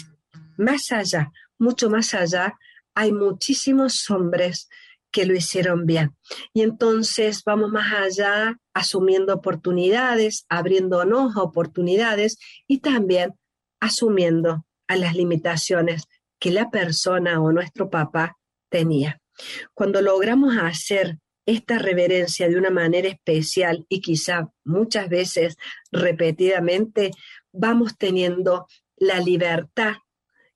más 0.56 0.92
allá, 0.92 1.30
mucho 1.58 1.90
más 1.90 2.14
allá, 2.14 2.54
hay 2.94 3.12
muchísimos 3.12 4.10
hombres 4.10 4.68
que 5.10 5.26
lo 5.26 5.34
hicieron 5.34 5.86
bien. 5.86 6.16
Y 6.52 6.62
entonces 6.62 7.42
vamos 7.44 7.70
más 7.70 7.92
allá, 7.92 8.56
asumiendo 8.74 9.34
oportunidades, 9.34 10.46
abriéndonos 10.48 11.36
oportunidades 11.36 12.38
y 12.66 12.78
también 12.78 13.34
asumiendo 13.80 14.66
a 14.86 14.96
las 14.96 15.14
limitaciones 15.14 16.04
que 16.38 16.50
la 16.50 16.70
persona 16.70 17.40
o 17.40 17.52
nuestro 17.52 17.90
papá 17.90 18.36
tenía. 18.68 19.20
Cuando 19.74 20.00
logramos 20.02 20.56
hacer 20.56 21.18
esta 21.46 21.78
reverencia 21.78 22.48
de 22.48 22.56
una 22.56 22.70
manera 22.70 23.08
especial 23.08 23.86
y 23.88 24.00
quizá 24.00 24.48
muchas 24.64 25.08
veces 25.08 25.56
repetidamente, 25.90 27.10
vamos 27.52 27.96
teniendo 27.96 28.66
la 28.96 29.18
libertad 29.18 29.94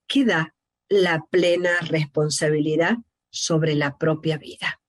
que 0.06 0.24
da 0.24 0.54
la 0.88 1.24
plena 1.30 1.70
responsabilidad 1.80 2.96
sobre 3.34 3.74
la 3.74 3.98
propia 3.98 4.38
vida. 4.38 4.80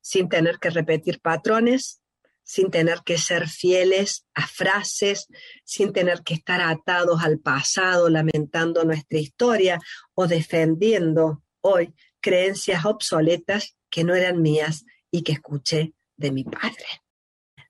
Sin 0.00 0.28
tener 0.28 0.58
que 0.58 0.70
repetir 0.70 1.20
patrones, 1.20 2.02
sin 2.44 2.70
tener 2.70 3.00
que 3.04 3.18
ser 3.18 3.48
fieles 3.48 4.26
a 4.34 4.46
frases, 4.46 5.28
sin 5.64 5.92
tener 5.92 6.22
que 6.22 6.34
estar 6.34 6.60
atados 6.60 7.22
al 7.22 7.38
pasado, 7.38 8.08
lamentando 8.08 8.84
nuestra 8.84 9.18
historia 9.18 9.80
o 10.14 10.26
defendiendo 10.26 11.42
hoy 11.60 11.94
creencias 12.20 12.84
obsoletas 12.84 13.76
que 13.90 14.04
no 14.04 14.14
eran 14.14 14.42
mías 14.42 14.84
y 15.10 15.22
que 15.22 15.32
escuché 15.32 15.92
de 16.16 16.30
mi 16.30 16.44
padre. 16.44 16.86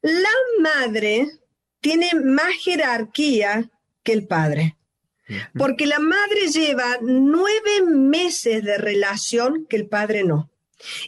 La 0.03 0.31
madre 0.61 1.29
tiene 1.81 2.11
más 2.15 2.55
jerarquía 2.57 3.71
que 4.03 4.13
el 4.13 4.27
padre, 4.27 4.77
porque 5.57 5.87
la 5.87 5.99
madre 5.99 6.49
lleva 6.49 6.99
nueve 7.01 7.83
meses 7.87 8.63
de 8.65 8.79
relación 8.79 9.67
que 9.69 9.77
el 9.77 9.89
padre 9.89 10.25
no. 10.25 10.51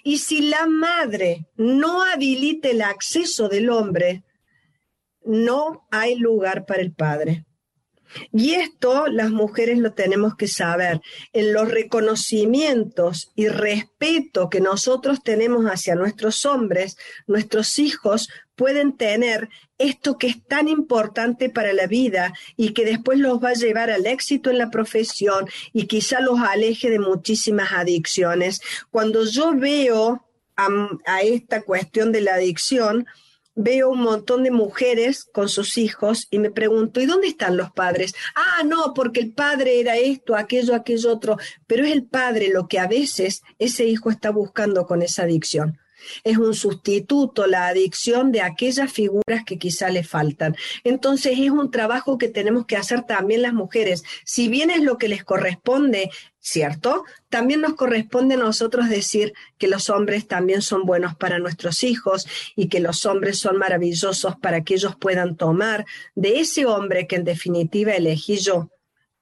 Y 0.03 0.19
si 0.19 0.43
la 0.43 0.67
madre 0.67 1.47
no 1.57 2.05
habilita 2.05 2.69
el 2.69 2.83
acceso 2.83 3.49
del 3.49 3.71
hombre, 3.71 4.23
no 5.25 5.87
hay 5.91 6.17
lugar 6.17 6.67
para 6.67 6.83
el 6.83 6.93
padre. 6.93 7.45
Y 8.33 8.55
esto 8.55 9.07
las 9.09 9.31
mujeres 9.31 9.79
lo 9.79 9.93
tenemos 9.93 10.37
que 10.37 10.47
saber. 10.47 11.01
En 11.33 11.53
los 11.53 11.69
reconocimientos 11.69 13.33
y 13.35 13.49
respeto 13.49 14.49
que 14.49 14.61
nosotros 14.61 15.23
tenemos 15.23 15.65
hacia 15.65 15.95
nuestros 15.95 16.45
hombres, 16.45 16.97
nuestros 17.27 17.79
hijos 17.79 18.29
pueden 18.57 18.97
tener 18.97 19.49
esto 19.79 20.19
que 20.19 20.29
es 20.29 20.45
tan 20.47 20.69
importante 20.69 21.51
para 21.51 21.73
la 21.73 21.87
vida 21.87 22.33
y 22.57 22.73
que 22.73 22.85
después 22.85 23.19
los 23.19 23.43
va 23.43 23.51
a 23.51 23.55
llevar 23.55 23.91
al 23.91 24.07
éxito 24.07 24.51
en 24.51 24.59
la 24.59 24.71
profesión 24.71 25.47
y 25.73 25.87
quizá 25.87 26.21
los 26.21 26.41
aleje 26.41 26.91
de 26.91 26.99
muchísimas 26.99 27.73
adicciones. 27.73 28.61
Cuando 28.91 29.25
yo 29.25 29.55
veo 29.55 30.27
a, 30.57 30.69
a 31.07 31.23
esta 31.23 31.63
cuestión 31.63 32.13
de 32.13 32.21
la 32.21 32.35
adicción, 32.35 33.07
veo 33.57 33.91
un 33.91 34.01
montón 34.01 34.43
de 34.43 34.51
mujeres 34.51 35.25
con 35.25 35.49
sus 35.49 35.79
hijos 35.79 36.27
y 36.31 36.39
me 36.39 36.51
pregunto, 36.51 37.01
¿y 37.01 37.07
dónde 37.07 37.29
están 37.29 37.57
los 37.57 37.71
padres? 37.71 38.15
Ah, 38.35 38.63
no, 38.65 38.93
porque 38.95 39.21
el 39.21 39.33
padre 39.33 39.81
era 39.81 39.97
esto, 39.97 40.35
aquello, 40.35 40.75
aquello 40.75 41.13
otro, 41.13 41.37
pero 41.67 41.85
es 41.85 41.93
el 41.93 42.05
padre 42.05 42.49
lo 42.49 42.67
que 42.67 42.79
a 42.79 42.89
veces 42.89 43.43
ese 43.59 43.85
hijo 43.85 44.11
está 44.11 44.31
buscando 44.31 44.87
con 44.87 45.03
esa 45.03 45.23
adicción. 45.23 45.79
Es 46.23 46.39
un 46.39 46.55
sustituto, 46.55 47.47
la 47.47 47.69
adicción 47.69 48.33
de 48.33 48.43
aquellas 48.43 48.93
figuras 48.93 49.45
que 49.47 49.59
quizá 49.59 49.91
le 49.91 50.05
faltan. 50.05 50.57
Entonces 50.85 51.39
es 51.39 51.51
un 51.51 51.71
trabajo 51.71 52.19
que 52.19 52.29
tenemos 52.29 52.67
que 52.67 52.77
hacer 52.77 53.03
también 53.03 53.43
las 53.43 53.55
mujeres. 53.55 54.05
Si 54.25 54.49
bien 54.49 54.71
es 54.71 54.83
lo 54.83 54.99
que 54.99 55.09
les 55.09 55.25
corresponde 55.25 56.11
¿cierto? 56.45 57.05
También 57.31 57.63
nos 57.63 57.73
corresponde 57.73 58.35
a 58.35 58.39
nosotros 58.39 58.91
decir 58.91 59.33
que 59.57 59.67
los 59.67 59.89
hombres 59.89 60.29
también 60.29 60.61
son 60.61 60.85
buenos 60.85 61.17
para 61.17 61.39
nuestros 61.39 61.83
hijos 61.83 62.27
y 62.55 62.69
que 62.69 62.81
los 62.81 63.07
hombres 63.07 63.39
son 63.39 63.57
maravillosos 63.57 64.37
para 64.37 64.63
que 64.63 64.75
ellos 64.75 64.95
puedan 64.95 65.37
tomar 65.37 65.87
de 66.15 66.41
ese 66.41 66.67
hombre 66.67 67.07
que 67.07 67.17
en 67.17 67.25
definitiva 67.25 67.93
elegí 67.93 68.37
yo 68.37 68.69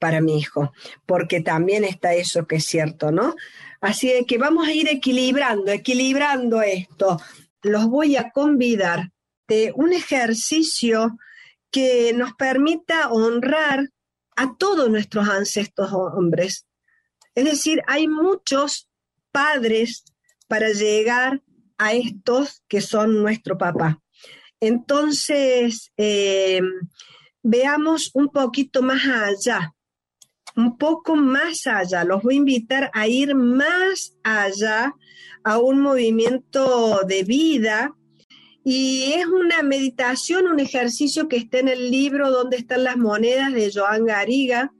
para 0.02 0.20
mi 0.20 0.36
hijo, 0.36 0.72
porque 1.06 1.40
también 1.42 1.84
está 1.84 2.12
eso 2.12 2.44
que 2.48 2.56
es 2.56 2.66
cierto, 2.66 3.12
¿no? 3.12 3.36
Así 3.80 4.24
que 4.26 4.36
vamos 4.36 4.66
a 4.66 4.72
ir 4.72 4.88
equilibrando, 4.88 5.70
equilibrando 5.70 6.60
esto. 6.60 7.22
Los 7.62 7.86
voy 7.86 8.16
a 8.16 8.32
convidar 8.32 9.12
de 9.46 9.72
un 9.76 9.92
ejercicio 9.92 11.16
que 11.70 12.12
nos 12.14 12.34
permita 12.34 13.12
honrar 13.12 13.90
a 14.34 14.56
todos 14.56 14.90
nuestros 14.90 15.28
ancestros 15.28 15.92
hombres, 15.92 16.66
es 17.36 17.44
decir, 17.44 17.80
hay 17.86 18.08
muchos 18.08 18.88
padres 19.30 20.04
para 20.48 20.70
llegar 20.70 21.42
a 21.78 21.92
estos 21.92 22.64
que 22.66 22.80
son 22.80 23.22
nuestro 23.22 23.56
papá. 23.56 24.02
Entonces, 24.58 25.92
eh, 25.96 26.60
veamos 27.42 28.10
un 28.14 28.28
poquito 28.30 28.82
más 28.82 29.02
allá, 29.06 29.74
un 30.56 30.76
poco 30.76 31.16
más 31.16 31.66
allá. 31.66 32.04
Los 32.04 32.22
voy 32.22 32.34
a 32.34 32.38
invitar 32.38 32.90
a 32.92 33.08
ir 33.08 33.34
más 33.34 34.16
allá 34.22 34.94
a 35.44 35.58
un 35.58 35.80
movimiento 35.80 37.00
de 37.06 37.22
vida. 37.24 37.94
Y 38.64 39.12
es 39.14 39.26
una 39.26 39.62
meditación, 39.62 40.46
un 40.46 40.60
ejercicio 40.60 41.28
que 41.28 41.36
está 41.36 41.58
en 41.58 41.68
el 41.68 41.90
libro 41.90 42.30
Donde 42.30 42.58
están 42.58 42.84
las 42.84 42.96
monedas 42.96 43.52
de 43.52 43.72
Joan 43.74 44.06
Gariga, 44.06 44.72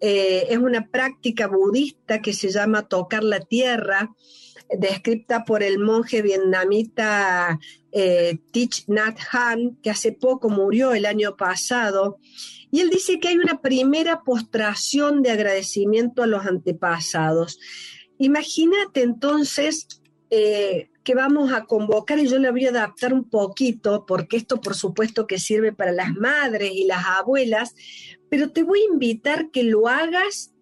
eh, 0.00 0.46
es 0.48 0.58
una 0.58 0.88
práctica 0.88 1.46
budista 1.46 2.22
que 2.22 2.32
se 2.32 2.50
llama 2.50 2.88
tocar 2.88 3.22
la 3.22 3.40
tierra, 3.40 4.10
descrita 4.78 5.44
por 5.44 5.62
el 5.62 5.78
monje 5.78 6.22
vietnamita 6.22 7.58
eh, 7.92 8.38
Thich 8.50 8.84
Nhat 8.88 9.18
Hanh, 9.30 9.76
que 9.82 9.90
hace 9.90 10.12
poco 10.12 10.48
murió 10.48 10.92
el 10.92 11.06
año 11.06 11.36
pasado. 11.36 12.18
Y 12.70 12.80
él 12.80 12.90
dice 12.90 13.18
que 13.18 13.28
hay 13.28 13.36
una 13.36 13.60
primera 13.60 14.22
postración 14.22 15.22
de 15.22 15.30
agradecimiento 15.30 16.22
a 16.22 16.26
los 16.26 16.46
antepasados. 16.46 17.58
Imagínate 18.18 19.02
entonces 19.02 19.88
eh, 20.30 20.90
que 21.02 21.14
vamos 21.14 21.52
a 21.52 21.64
convocar 21.64 22.18
y 22.18 22.28
yo 22.28 22.38
le 22.38 22.50
voy 22.50 22.66
a 22.66 22.70
adaptar 22.70 23.12
un 23.12 23.28
poquito, 23.28 24.04
porque 24.06 24.36
esto 24.36 24.60
por 24.60 24.74
supuesto 24.74 25.26
que 25.26 25.38
sirve 25.38 25.72
para 25.72 25.92
las 25.92 26.14
madres 26.14 26.72
y 26.72 26.84
las 26.84 27.04
abuelas, 27.06 27.74
pero 28.28 28.50
te 28.50 28.62
voy 28.62 28.80
a 28.80 28.92
invitar 28.92 29.50
que 29.50 29.64
lo 29.64 29.88
hagas 29.88 30.52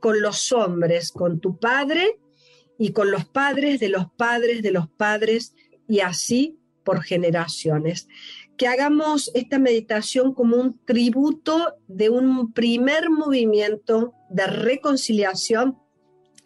con 0.00 0.20
los 0.20 0.52
hombres, 0.52 1.12
con 1.12 1.40
tu 1.40 1.58
padre 1.58 2.18
y 2.78 2.92
con 2.92 3.10
los 3.10 3.24
padres 3.24 3.80
de 3.80 3.88
los 3.88 4.06
padres 4.16 4.62
de 4.62 4.70
los 4.70 4.88
padres 4.88 5.54
y 5.88 6.00
así 6.00 6.58
por 6.84 7.02
generaciones. 7.02 8.08
Que 8.62 8.68
hagamos 8.68 9.28
esta 9.34 9.58
meditación 9.58 10.34
como 10.34 10.56
un 10.56 10.78
tributo 10.84 11.74
de 11.88 12.10
un 12.10 12.52
primer 12.52 13.10
movimiento 13.10 14.14
de 14.30 14.46
reconciliación 14.46 15.80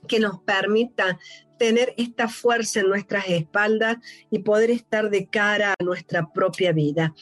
que 0.09 0.19
nos 0.19 0.41
permita 0.41 1.19
tener 1.59 1.93
esta 1.99 2.27
fuerza 2.29 2.81
en 2.81 2.89
nuestras 2.89 3.29
espaldas 3.29 3.99
y 4.31 4.39
poder 4.39 4.71
estar 4.71 5.11
de 5.11 5.27
cara 5.27 5.75
a 5.79 5.85
nuestra 5.85 6.33
propia 6.33 6.73
vida. 6.73 7.15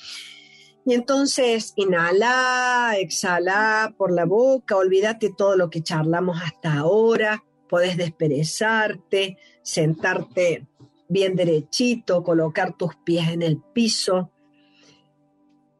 Y 0.86 0.94
entonces 0.94 1.72
inhala, 1.74 2.94
exhala 2.96 3.96
por 3.98 4.12
la 4.12 4.26
boca, 4.26 4.76
olvídate 4.76 5.34
todo 5.36 5.56
lo 5.56 5.70
que 5.70 5.82
charlamos 5.82 6.40
hasta 6.40 6.72
ahora, 6.72 7.42
podés 7.68 7.96
desperezarte, 7.96 9.38
sentarte 9.60 10.68
bien 11.08 11.34
derechito, 11.34 12.22
colocar 12.22 12.76
tus 12.76 12.94
pies 12.94 13.30
en 13.30 13.42
el 13.42 13.60
piso. 13.72 14.30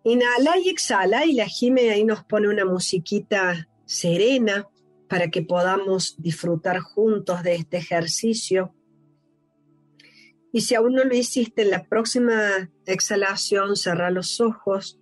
Inhala 0.05 0.59
y 0.59 0.69
exhala 0.69 1.25
y 1.25 1.33
la 1.33 1.47
Jime 1.47 1.91
ahí 1.91 2.05
nos 2.05 2.25
pone 2.25 2.49
una 2.49 2.67
musiquita 2.67 3.69
serena 3.87 4.69
para 5.09 5.31
que 5.31 5.41
podamos 5.43 6.17
disfrutar 6.19 6.81
juntos 6.81 7.43
de 7.43 7.55
este 7.55 7.79
ejercicio. 7.79 8.75
Y 10.53 10.61
si 10.61 10.75
aún 10.75 10.93
no 10.93 11.05
lo 11.05 11.15
hiciste, 11.15 11.63
en 11.63 11.71
la 11.71 11.85
próxima 11.85 12.71
exhalación 12.85 13.77
cerra 13.77 14.11
los 14.11 14.41
ojos, 14.41 15.01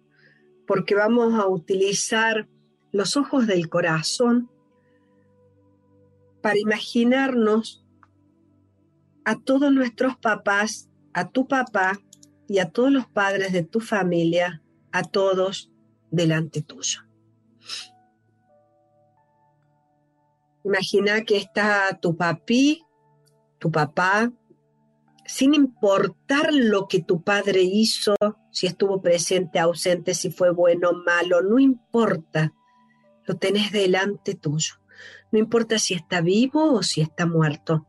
porque 0.66 0.94
vamos 0.94 1.34
a 1.34 1.48
utilizar 1.48 2.48
los 2.92 3.16
ojos 3.16 3.46
del 3.46 3.68
corazón 3.68 4.50
para 6.42 6.58
imaginarnos 6.58 7.84
a 9.24 9.38
todos 9.40 9.72
nuestros 9.72 10.16
papás, 10.16 10.88
a 11.12 11.30
tu 11.30 11.48
papá 11.48 12.00
y 12.48 12.58
a 12.58 12.70
todos 12.70 12.92
los 12.92 13.06
padres 13.06 13.52
de 13.52 13.62
tu 13.62 13.80
familia, 13.80 14.62
a 14.92 15.02
todos 15.02 15.70
delante 16.10 16.62
tuyo. 16.62 17.00
Imagina 20.64 21.24
que 21.24 21.38
está 21.38 21.98
tu 22.00 22.16
papi, 22.16 22.84
tu 23.58 23.70
papá, 23.70 24.32
sin 25.26 25.54
importar 25.54 26.52
lo 26.52 26.86
que 26.86 27.02
tu 27.02 27.22
padre 27.22 27.62
hizo, 27.62 28.14
si 28.50 28.66
estuvo 28.66 29.00
presente, 29.00 29.58
ausente, 29.58 30.14
si 30.14 30.30
fue 30.30 30.50
bueno 30.50 30.92
malo, 30.92 31.42
no 31.42 31.58
importa, 31.58 32.52
lo 33.24 33.36
tenés 33.36 33.72
delante 33.72 34.34
tuyo. 34.34 34.74
No 35.30 35.38
importa 35.38 35.78
si 35.78 35.94
está 35.94 36.20
vivo 36.20 36.74
o 36.74 36.82
si 36.82 37.00
está 37.00 37.26
muerto. 37.26 37.86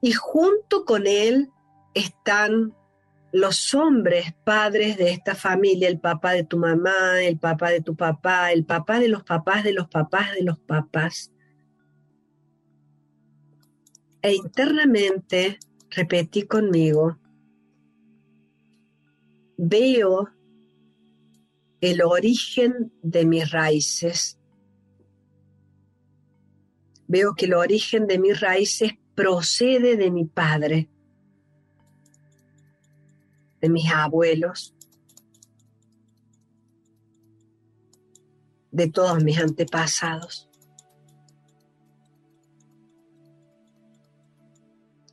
Y 0.00 0.12
junto 0.12 0.84
con 0.84 1.06
él 1.06 1.50
están 1.94 2.74
los 3.40 3.74
hombres 3.74 4.34
padres 4.44 4.96
de 4.96 5.10
esta 5.10 5.34
familia, 5.34 5.88
el 5.88 6.00
papá 6.00 6.32
de 6.32 6.44
tu 6.44 6.58
mamá, 6.58 7.22
el 7.22 7.38
papá 7.38 7.70
de 7.70 7.80
tu 7.80 7.96
papá, 7.96 8.52
el 8.52 8.64
papá 8.64 8.98
de 8.98 9.08
los 9.08 9.22
papás 9.24 9.64
de 9.64 9.72
los 9.72 9.88
papás 9.88 10.34
de 10.34 10.42
los 10.42 10.58
papás, 10.58 11.32
E 14.20 14.34
internamente 14.34 15.58
repetí 15.90 16.42
conmigo, 16.42 17.18
veo 19.56 20.28
el 21.80 22.02
origen 22.02 22.92
de 23.02 23.24
mis 23.24 23.50
raíces. 23.50 24.38
Veo 27.06 27.34
que 27.34 27.46
el 27.46 27.54
origen 27.54 28.06
de 28.08 28.18
mis 28.18 28.40
raíces 28.40 28.92
procede 29.14 29.96
de 29.96 30.10
mi 30.10 30.24
padre, 30.24 30.88
de 33.60 33.68
mis 33.68 33.90
abuelos, 33.90 34.74
de 38.70 38.88
todos 38.88 39.22
mis 39.22 39.38
antepasados. 39.38 40.48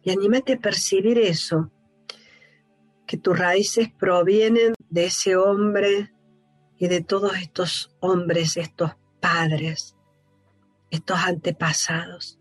Y 0.04 0.12
anímate 0.12 0.54
a 0.54 0.60
percibir 0.60 1.18
eso, 1.18 1.72
que 3.08 3.18
tus 3.18 3.38
raíces 3.38 3.90
provienen 3.98 4.74
de 4.90 5.06
ese 5.06 5.36
hombre 5.36 6.14
y 6.78 6.88
de 6.88 7.02
todos 7.02 7.36
estos 7.38 7.96
hombres, 8.02 8.58
estos 8.58 8.92
padres, 9.20 9.96
estos 10.92 11.18
antepasados. 11.18 12.40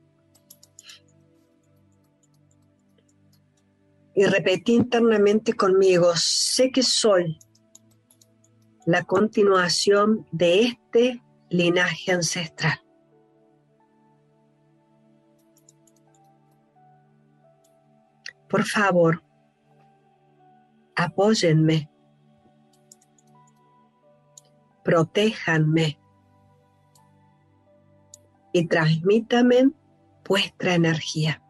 Y 4.14 4.26
repetí 4.26 4.74
internamente 4.74 5.54
conmigo, 5.54 6.12
sé 6.14 6.70
que 6.70 6.82
soy 6.82 7.38
la 8.86 9.02
continuación 9.04 10.26
de 10.30 10.62
este 10.62 11.22
linaje 11.48 12.12
ancestral. 12.12 12.80
Por 18.48 18.64
favor, 18.64 19.22
apóyenme, 20.94 21.90
protéjanme 24.84 25.98
y 28.52 28.68
transmítame 28.68 29.72
vuestra 30.24 30.74
energía. 30.74 31.43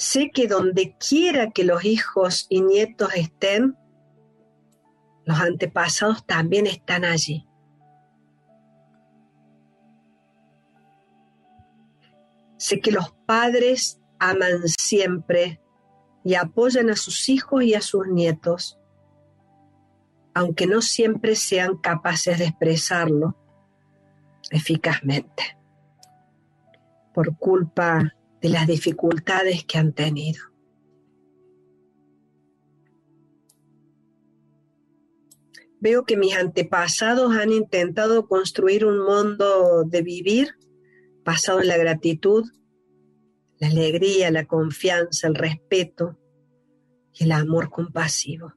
Sé 0.00 0.30
que 0.30 0.48
donde 0.48 0.96
quiera 0.96 1.50
que 1.50 1.62
los 1.62 1.84
hijos 1.84 2.46
y 2.48 2.62
nietos 2.62 3.10
estén, 3.14 3.76
los 5.26 5.38
antepasados 5.38 6.24
también 6.24 6.66
están 6.66 7.04
allí. 7.04 7.46
Sé 12.56 12.80
que 12.80 12.92
los 12.92 13.10
padres 13.26 14.00
aman 14.18 14.66
siempre 14.68 15.60
y 16.24 16.34
apoyan 16.34 16.88
a 16.88 16.96
sus 16.96 17.28
hijos 17.28 17.62
y 17.62 17.74
a 17.74 17.82
sus 17.82 18.06
nietos, 18.06 18.78
aunque 20.32 20.66
no 20.66 20.80
siempre 20.80 21.36
sean 21.36 21.76
capaces 21.76 22.38
de 22.38 22.46
expresarlo 22.46 23.36
eficazmente, 24.50 25.58
por 27.12 27.36
culpa 27.36 28.14
de 28.40 28.48
las 28.48 28.66
dificultades 28.66 29.64
que 29.64 29.78
han 29.78 29.92
tenido. 29.92 30.50
Veo 35.80 36.04
que 36.04 36.16
mis 36.16 36.36
antepasados 36.36 37.34
han 37.34 37.52
intentado 37.52 38.26
construir 38.26 38.84
un 38.84 38.98
mundo 38.98 39.84
de 39.84 40.02
vivir 40.02 40.54
basado 41.24 41.60
en 41.60 41.68
la 41.68 41.78
gratitud, 41.78 42.44
la 43.58 43.68
alegría, 43.68 44.30
la 44.30 44.46
confianza, 44.46 45.26
el 45.28 45.34
respeto 45.34 46.18
y 47.14 47.24
el 47.24 47.32
amor 47.32 47.70
compasivo. 47.70 48.54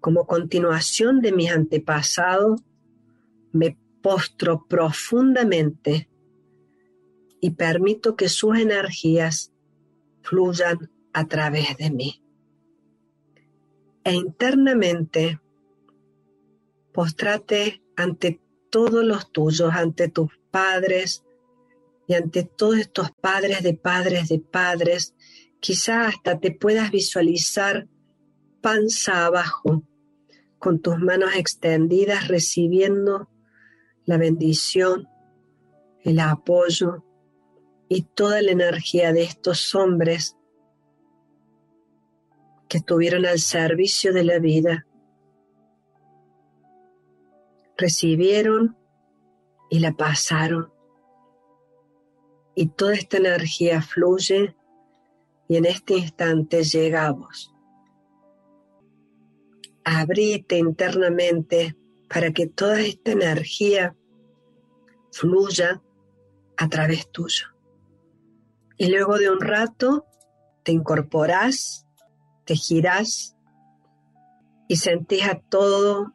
Como 0.00 0.26
continuación 0.26 1.20
de 1.20 1.32
mis 1.32 1.50
antepasados, 1.50 2.60
me 3.52 3.78
postro 4.02 4.66
profundamente 4.66 6.10
y 7.44 7.50
permito 7.50 8.14
que 8.14 8.28
sus 8.28 8.56
energías 8.56 9.52
fluyan 10.22 10.92
a 11.12 11.26
través 11.26 11.76
de 11.76 11.90
mí. 11.90 12.22
E 14.04 14.12
internamente, 14.14 15.40
postrate 16.92 17.82
ante 17.96 18.40
todos 18.70 19.04
los 19.04 19.32
tuyos, 19.32 19.72
ante 19.74 20.08
tus 20.08 20.30
padres 20.52 21.24
y 22.06 22.14
ante 22.14 22.44
todos 22.44 22.78
estos 22.78 23.10
padres 23.10 23.64
de 23.64 23.74
padres 23.74 24.28
de 24.28 24.38
padres. 24.38 25.16
Quizá 25.58 26.06
hasta 26.06 26.38
te 26.38 26.52
puedas 26.52 26.92
visualizar 26.92 27.88
panza 28.60 29.26
abajo, 29.26 29.82
con 30.60 30.80
tus 30.80 30.96
manos 30.98 31.34
extendidas, 31.34 32.28
recibiendo 32.28 33.28
la 34.04 34.16
bendición, 34.16 35.08
el 36.04 36.20
apoyo 36.20 37.04
y 37.94 38.04
toda 38.14 38.40
la 38.40 38.52
energía 38.52 39.12
de 39.12 39.22
estos 39.22 39.74
hombres 39.74 40.38
que 42.66 42.78
estuvieron 42.78 43.26
al 43.26 43.38
servicio 43.38 44.14
de 44.14 44.24
la 44.24 44.38
vida. 44.38 44.86
Recibieron 47.76 48.78
y 49.68 49.80
la 49.80 49.92
pasaron. 49.92 50.72
Y 52.54 52.68
toda 52.68 52.94
esta 52.94 53.18
energía 53.18 53.82
fluye 53.82 54.56
y 55.46 55.56
en 55.56 55.66
este 55.66 55.98
instante 55.98 56.64
llegamos. 56.64 57.54
Abrite 59.84 60.56
internamente 60.56 61.76
para 62.08 62.32
que 62.32 62.46
toda 62.46 62.80
esta 62.80 63.12
energía 63.12 63.94
fluya 65.10 65.82
a 66.56 66.68
través 66.70 67.10
tuyo. 67.10 67.51
Y 68.82 68.88
luego 68.88 69.16
de 69.16 69.30
un 69.30 69.40
rato 69.40 70.08
te 70.64 70.72
incorporás, 70.72 71.86
te 72.44 72.56
girás 72.56 73.36
y 74.66 74.74
sentís 74.74 75.22
a 75.22 75.38
todos 75.38 76.08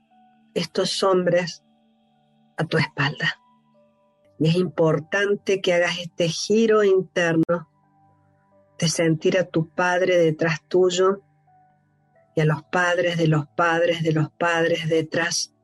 estos 0.53 1.01
hombres 1.01 1.63
a 2.57 2.65
tu 2.65 2.77
espalda. 2.77 3.39
Y 4.37 4.49
es 4.49 4.55
importante 4.55 5.61
que 5.61 5.75
hagas 5.75 5.97
este 5.97 6.27
giro 6.27 6.83
interno 6.83 7.69
de 8.77 8.89
sentir 8.89 9.37
a 9.37 9.45
tu 9.45 9.69
padre 9.69 10.17
detrás 10.17 10.59
tuyo 10.67 11.21
y 12.35 12.41
a 12.41 12.45
los 12.45 12.63
padres 12.63 13.17
de 13.17 13.27
los 13.29 13.47
padres 13.47 14.03
de 14.03 14.11
los 14.11 14.29
padres 14.31 14.89
detrás, 14.89 15.55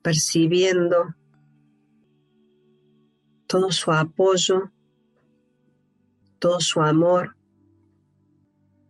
percibiendo 0.00 1.16
todo 3.48 3.72
su 3.72 3.90
apoyo, 3.90 4.70
todo 6.46 6.60
su 6.60 6.80
amor 6.80 7.36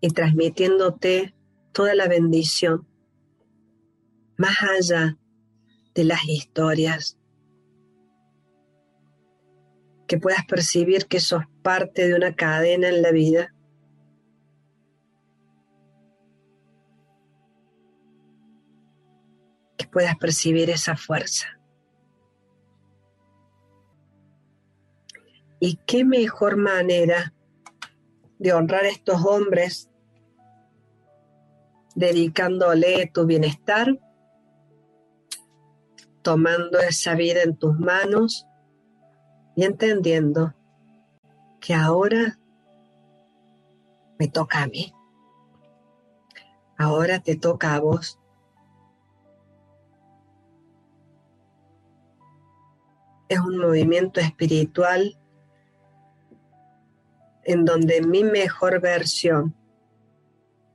y 0.02 0.10
transmitiéndote 0.10 1.34
toda 1.72 1.94
la 1.94 2.06
bendición, 2.06 2.86
más 4.36 4.58
allá 4.60 5.16
de 5.94 6.04
las 6.04 6.22
historias. 6.28 7.18
Que 10.06 10.18
puedas 10.18 10.44
percibir 10.44 11.06
que 11.06 11.18
sos 11.18 11.44
parte 11.62 12.06
de 12.06 12.14
una 12.14 12.34
cadena 12.34 12.90
en 12.90 13.00
la 13.00 13.10
vida. 13.10 13.54
Que 19.78 19.86
puedas 19.86 20.16
percibir 20.18 20.68
esa 20.68 20.94
fuerza. 20.94 21.58
Y 25.58 25.76
qué 25.86 26.04
mejor 26.04 26.58
manera 26.58 27.32
de 28.38 28.52
honrar 28.52 28.84
a 28.84 28.88
estos 28.88 29.24
hombres 29.24 29.90
dedicándole 31.94 33.10
tu 33.12 33.24
bienestar, 33.24 33.98
tomando 36.22 36.78
esa 36.78 37.14
vida 37.14 37.42
en 37.42 37.56
tus 37.56 37.78
manos 37.78 38.46
y 39.56 39.64
entendiendo 39.64 40.54
que 41.60 41.72
ahora 41.72 42.38
me 44.18 44.28
toca 44.28 44.62
a 44.62 44.66
mí. 44.66 44.92
Ahora 46.76 47.20
te 47.20 47.36
toca 47.36 47.74
a 47.74 47.80
vos. 47.80 48.20
Es 53.28 53.40
un 53.40 53.58
movimiento 53.58 54.20
espiritual 54.20 55.18
en 57.46 57.64
donde 57.64 58.02
mi 58.02 58.24
mejor 58.24 58.80
versión 58.80 59.54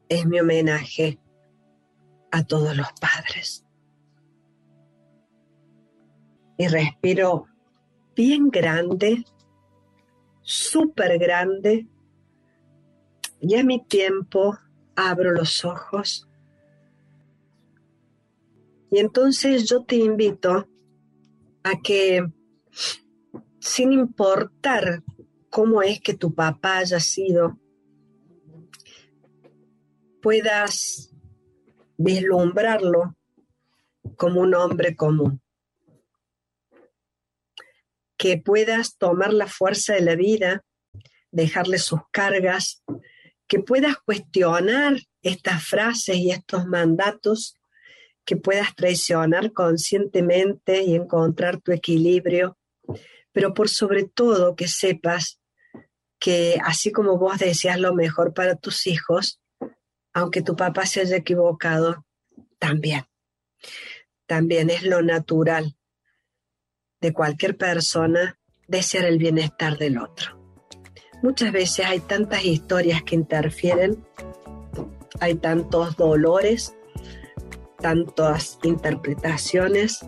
es 0.08 0.26
mi 0.26 0.40
homenaje 0.40 1.20
a 2.32 2.44
todos 2.46 2.76
los 2.78 2.88
padres. 2.94 3.66
Y 6.58 6.68
respiro 6.68 7.48
bien 8.16 8.50
grande, 8.50 9.26
súper 10.42 11.20
grande, 11.20 11.88
y 13.42 13.56
a 13.56 13.64
mi 13.66 13.84
tiempo 13.84 14.58
abro 14.96 15.34
los 15.34 15.66
ojos. 15.66 16.30
Y 18.92 19.00
entonces 19.00 19.68
yo 19.68 19.84
te 19.84 19.98
invito 19.98 20.70
a 21.64 21.82
que, 21.84 22.26
sin 23.60 23.92
importar 23.92 25.04
cómo 25.52 25.84
es 25.84 26.00
que 26.00 26.14
tu 26.14 26.34
papá 26.34 26.78
haya 26.78 27.00
sido, 27.00 27.60
puedas 30.22 31.14
vislumbrarlo 31.98 33.16
como 34.16 34.40
un 34.42 34.56
hombre 34.56 34.96
común. 34.96 35.42
Que 38.18 38.38
puedas 38.38 38.98
tomar 38.98 39.34
la 39.34 39.48
fuerza 39.48 39.94
de 39.94 40.02
la 40.02 40.16
vida, 40.16 40.64
dejarle 41.32 41.80
sus 41.80 42.00
cargas, 42.12 42.82
que 43.46 43.60
puedas 43.60 43.98
cuestionar 43.98 45.00
estas 45.22 45.66
frases 45.66 46.16
y 46.16 46.32
estos 46.32 46.66
mandatos, 46.66 47.60
que 48.24 48.38
puedas 48.38 48.74
traicionar 48.74 49.52
conscientemente 49.52 50.84
y 50.84 50.96
encontrar 50.96 51.60
tu 51.60 51.74
equilibrio, 51.74 52.58
pero 53.34 53.54
por 53.54 53.68
sobre 53.68 54.06
todo 54.06 54.56
que 54.56 54.70
sepas 54.70 55.41
que 56.22 56.60
así 56.64 56.92
como 56.92 57.18
vos 57.18 57.40
deseas 57.40 57.80
lo 57.80 57.96
mejor 57.96 58.34
para 58.34 58.56
tus 58.56 58.86
hijos, 58.86 59.42
aunque 60.14 60.44
tu 60.44 60.56
papá 60.56 60.86
se 60.86 61.02
haya 61.02 61.18
equivocado, 61.18 62.06
también. 62.60 63.06
También 64.28 64.70
es 64.70 64.84
lo 64.84 65.02
natural 65.02 65.76
de 67.02 67.12
cualquier 67.12 67.58
persona 67.58 68.40
desear 68.68 69.06
el 69.06 69.18
bienestar 69.18 69.80
del 69.80 69.98
otro. 69.98 70.40
Muchas 71.24 71.52
veces 71.52 71.88
hay 71.88 72.00
tantas 72.02 72.46
historias 72.46 73.02
que 73.02 73.16
interfieren, 73.16 74.06
hay 75.20 75.36
tantos 75.36 75.98
dolores, 75.98 76.76
tantas 77.80 78.60
interpretaciones, 78.62 80.06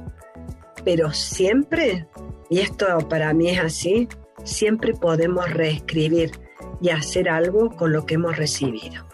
pero 0.85 1.11
siempre, 1.11 2.07
y 2.51 2.59
esto 2.59 2.85
para 3.09 3.33
mí 3.33 3.49
es 3.49 3.59
así, 3.59 4.07
siempre 4.43 4.93
podemos 4.93 5.49
reescribir 5.51 6.31
y 6.81 6.89
hacer 6.89 7.29
algo 7.29 7.69
con 7.71 7.93
lo 7.93 8.05
que 8.05 8.15
hemos 8.15 8.37
recibido. 8.37 9.12